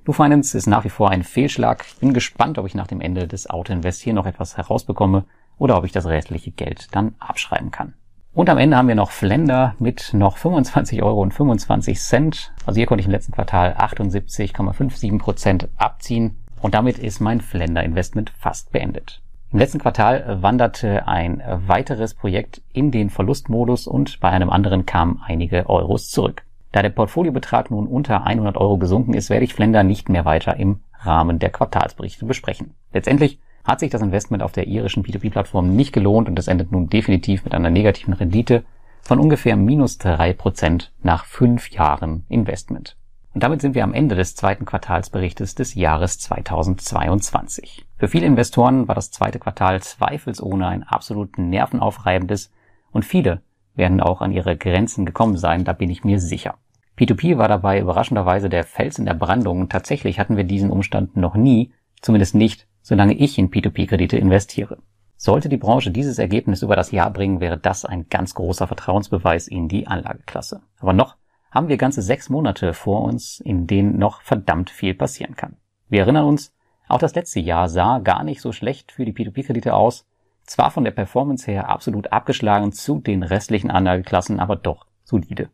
Do 0.05 0.13
Finance 0.13 0.57
ist 0.57 0.67
nach 0.67 0.85
wie 0.85 0.89
vor 0.89 1.09
ein 1.11 1.23
Fehlschlag. 1.23 1.85
Bin 1.99 2.13
gespannt, 2.13 2.57
ob 2.57 2.65
ich 2.65 2.75
nach 2.75 2.87
dem 2.87 3.01
Ende 3.01 3.27
des 3.27 3.49
Auto-Invest 3.49 4.01
hier 4.01 4.13
noch 4.13 4.25
etwas 4.25 4.55
herausbekomme 4.55 5.25
oder 5.57 5.77
ob 5.77 5.83
ich 5.83 5.91
das 5.91 6.05
restliche 6.05 6.51
Geld 6.51 6.87
dann 6.95 7.15
abschreiben 7.19 7.71
kann. 7.71 7.93
Und 8.33 8.49
am 8.49 8.57
Ende 8.57 8.77
haben 8.77 8.87
wir 8.87 8.95
noch 8.95 9.11
Flender 9.11 9.75
mit 9.79 10.13
noch 10.13 10.37
25 10.37 11.03
Euro 11.03 11.21
und 11.21 11.33
25 11.33 11.99
Cent. 11.99 12.53
Also 12.65 12.77
hier 12.77 12.85
konnte 12.85 13.01
ich 13.01 13.07
im 13.07 13.11
letzten 13.11 13.33
Quartal 13.33 13.73
78,57 13.73 15.19
Prozent 15.19 15.67
abziehen. 15.75 16.37
Und 16.61 16.73
damit 16.73 16.99
ist 16.99 17.19
mein 17.19 17.41
Flender 17.41 17.83
Investment 17.83 18.29
fast 18.29 18.71
beendet. 18.71 19.21
Im 19.57 19.61
letzten 19.61 19.79
Quartal 19.79 20.43
wanderte 20.43 21.07
ein 21.07 21.41
weiteres 21.65 22.13
Projekt 22.13 22.61
in 22.73 22.91
den 22.91 23.09
Verlustmodus 23.09 23.87
und 23.87 24.19
bei 24.19 24.29
einem 24.29 24.51
anderen 24.51 24.85
kamen 24.85 25.19
einige 25.25 25.67
Euros 25.67 26.11
zurück. 26.11 26.43
Da 26.71 26.83
der 26.83 26.91
Portfoliobetrag 26.91 27.71
nun 27.71 27.87
unter 27.87 28.23
100 28.23 28.55
Euro 28.55 28.77
gesunken 28.77 29.15
ist, 29.15 29.31
werde 29.31 29.45
ich 29.45 29.55
Flender 29.55 29.83
nicht 29.83 30.09
mehr 30.09 30.25
weiter 30.25 30.57
im 30.57 30.81
Rahmen 30.99 31.39
der 31.39 31.49
Quartalsberichte 31.49 32.27
besprechen. 32.27 32.75
Letztendlich 32.93 33.39
hat 33.63 33.79
sich 33.79 33.89
das 33.89 34.03
Investment 34.03 34.43
auf 34.43 34.51
der 34.51 34.67
irischen 34.67 35.03
P2P-Plattform 35.03 35.75
nicht 35.75 35.91
gelohnt 35.91 36.29
und 36.29 36.37
es 36.37 36.47
endet 36.47 36.71
nun 36.71 36.87
definitiv 36.87 37.43
mit 37.43 37.55
einer 37.55 37.71
negativen 37.71 38.13
Rendite 38.13 38.63
von 39.01 39.17
ungefähr 39.17 39.55
minus 39.55 39.97
drei 39.97 40.33
Prozent 40.33 40.91
nach 41.01 41.25
fünf 41.25 41.71
Jahren 41.71 42.25
Investment. 42.29 42.95
Und 43.37 43.43
damit 43.43 43.61
sind 43.61 43.75
wir 43.75 43.83
am 43.83 43.93
Ende 43.93 44.15
des 44.15 44.33
zweiten 44.33 44.65
Quartalsberichtes 44.65 45.53
des 45.53 45.75
Jahres 45.75 46.17
2022. 46.17 47.85
Für 47.95 48.07
viele 48.07 48.25
Investoren 48.25 48.87
war 48.87 48.95
das 48.95 49.11
zweite 49.11 49.37
Quartal 49.37 49.79
zweifelsohne 49.79 50.65
ein 50.65 50.81
absolut 50.81 51.37
nervenaufreibendes 51.37 52.51
und 52.91 53.05
viele 53.05 53.43
werden 53.75 54.01
auch 54.01 54.21
an 54.21 54.31
ihre 54.31 54.57
Grenzen 54.57 55.05
gekommen 55.05 55.37
sein, 55.37 55.65
da 55.65 55.73
bin 55.73 55.91
ich 55.91 56.03
mir 56.03 56.19
sicher. 56.19 56.55
P2P 56.97 57.37
war 57.37 57.47
dabei 57.47 57.79
überraschenderweise 57.79 58.49
der 58.49 58.63
Fels 58.63 58.97
in 58.97 59.05
der 59.05 59.13
Brandung. 59.13 59.69
Tatsächlich 59.69 60.17
hatten 60.17 60.35
wir 60.35 60.43
diesen 60.43 60.71
Umstand 60.71 61.15
noch 61.15 61.35
nie, 61.35 61.71
zumindest 62.01 62.33
nicht 62.33 62.65
solange 62.81 63.13
ich 63.13 63.37
in 63.37 63.51
P2P-Kredite 63.51 64.17
investiere. 64.17 64.79
Sollte 65.15 65.47
die 65.47 65.57
Branche 65.57 65.91
dieses 65.91 66.17
Ergebnis 66.17 66.63
über 66.63 66.75
das 66.75 66.89
Jahr 66.89 67.11
bringen, 67.11 67.39
wäre 67.39 67.59
das 67.59 67.85
ein 67.85 68.09
ganz 68.09 68.33
großer 68.33 68.65
Vertrauensbeweis 68.65 69.47
in 69.47 69.67
die 69.67 69.85
Anlageklasse. 69.85 70.61
Aber 70.79 70.93
noch 70.93 71.17
haben 71.57 71.69
wir 71.69 71.77
ganze 71.77 72.03
sechs 72.03 72.29
Monate 72.29 72.75
vor 72.75 73.01
uns, 73.01 73.39
in 73.39 73.65
denen 73.65 73.97
noch 73.97 74.21
verdammt 74.21 74.69
viel 74.69 74.93
passieren 74.93 75.35
kann. 75.35 75.57
Wir 75.89 76.01
erinnern 76.01 76.25
uns, 76.25 76.53
auch 76.87 76.99
das 76.99 77.15
letzte 77.15 77.39
Jahr 77.39 77.67
sah 77.67 77.97
gar 77.97 78.23
nicht 78.23 78.41
so 78.41 78.51
schlecht 78.51 78.91
für 78.91 79.05
die 79.05 79.11
P2P-Kredite 79.11 79.73
aus. 79.73 80.05
Zwar 80.43 80.69
von 80.69 80.83
der 80.83 80.91
Performance 80.91 81.49
her 81.49 81.67
absolut 81.67 82.13
abgeschlagen 82.13 82.73
zu 82.73 82.99
den 82.99 83.23
restlichen 83.23 83.71
Anlageklassen, 83.71 84.39
aber 84.39 84.55
doch 84.55 84.85
solide. 85.03 85.49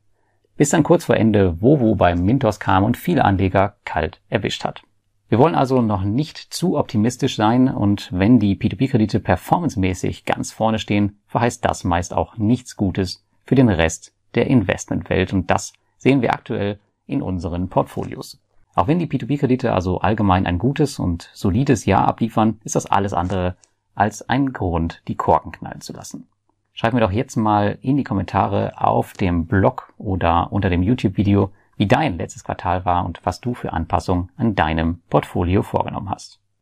Bis 0.57 0.71
dann 0.71 0.83
kurz 0.83 1.05
vor 1.05 1.15
Ende 1.15 1.61
Vovo 1.61 1.95
beim 1.95 2.19
Mintos 2.19 2.59
kam 2.59 2.83
und 2.83 2.97
viele 2.97 3.23
Anleger 3.23 3.77
kalt 3.85 4.19
erwischt 4.27 4.65
hat. 4.65 4.83
Wir 5.29 5.39
wollen 5.39 5.55
also 5.55 5.81
noch 5.81 6.03
nicht 6.03 6.37
zu 6.37 6.77
optimistisch 6.77 7.37
sein 7.37 7.69
und 7.69 8.09
wenn 8.11 8.39
die 8.39 8.57
P2P-Kredite 8.57 9.21
performancemäßig 9.21 10.25
ganz 10.25 10.51
vorne 10.51 10.79
stehen, 10.79 11.21
verheißt 11.27 11.63
das 11.63 11.85
meist 11.85 12.13
auch 12.13 12.35
nichts 12.35 12.75
Gutes 12.75 13.25
für 13.45 13.55
den 13.55 13.69
Rest 13.69 14.13
der 14.35 14.47
Investmentwelt 14.47 15.31
und 15.31 15.49
das 15.49 15.71
sehen 16.03 16.21
wir 16.21 16.33
aktuell 16.33 16.79
in 17.07 17.21
unseren 17.21 17.69
Portfolios. 17.69 18.39
Auch 18.75 18.87
wenn 18.87 18.99
die 18.99 19.07
P2P-Kredite 19.07 19.71
also 19.71 19.99
allgemein 20.01 20.45
ein 20.45 20.59
gutes 20.59 20.99
und 20.99 21.29
solides 21.33 21.85
Jahr 21.85 22.07
abliefern, 22.07 22.59
ist 22.65 22.75
das 22.75 22.85
alles 22.85 23.13
andere 23.13 23.55
als 23.95 24.27
ein 24.27 24.51
Grund, 24.51 25.01
die 25.07 25.15
Korken 25.15 25.53
knallen 25.53 25.79
zu 25.79 25.93
lassen. 25.93 26.27
Schreib 26.73 26.93
mir 26.93 26.99
doch 26.99 27.11
jetzt 27.11 27.37
mal 27.37 27.77
in 27.81 27.95
die 27.95 28.03
Kommentare 28.03 28.73
auf 28.75 29.13
dem 29.13 29.45
Blog 29.45 29.93
oder 29.97 30.51
unter 30.51 30.69
dem 30.69 30.83
YouTube-Video, 30.83 31.51
wie 31.77 31.87
dein 31.87 32.17
letztes 32.17 32.43
Quartal 32.43 32.83
war 32.83 33.05
und 33.05 33.21
was 33.23 33.39
du 33.39 33.53
für 33.53 33.71
Anpassungen 33.71 34.29
an 34.35 34.55
deinem 34.55 34.99
Portfolio 35.09 35.61
vorgenommen 35.61 36.09
hast. 36.09 36.42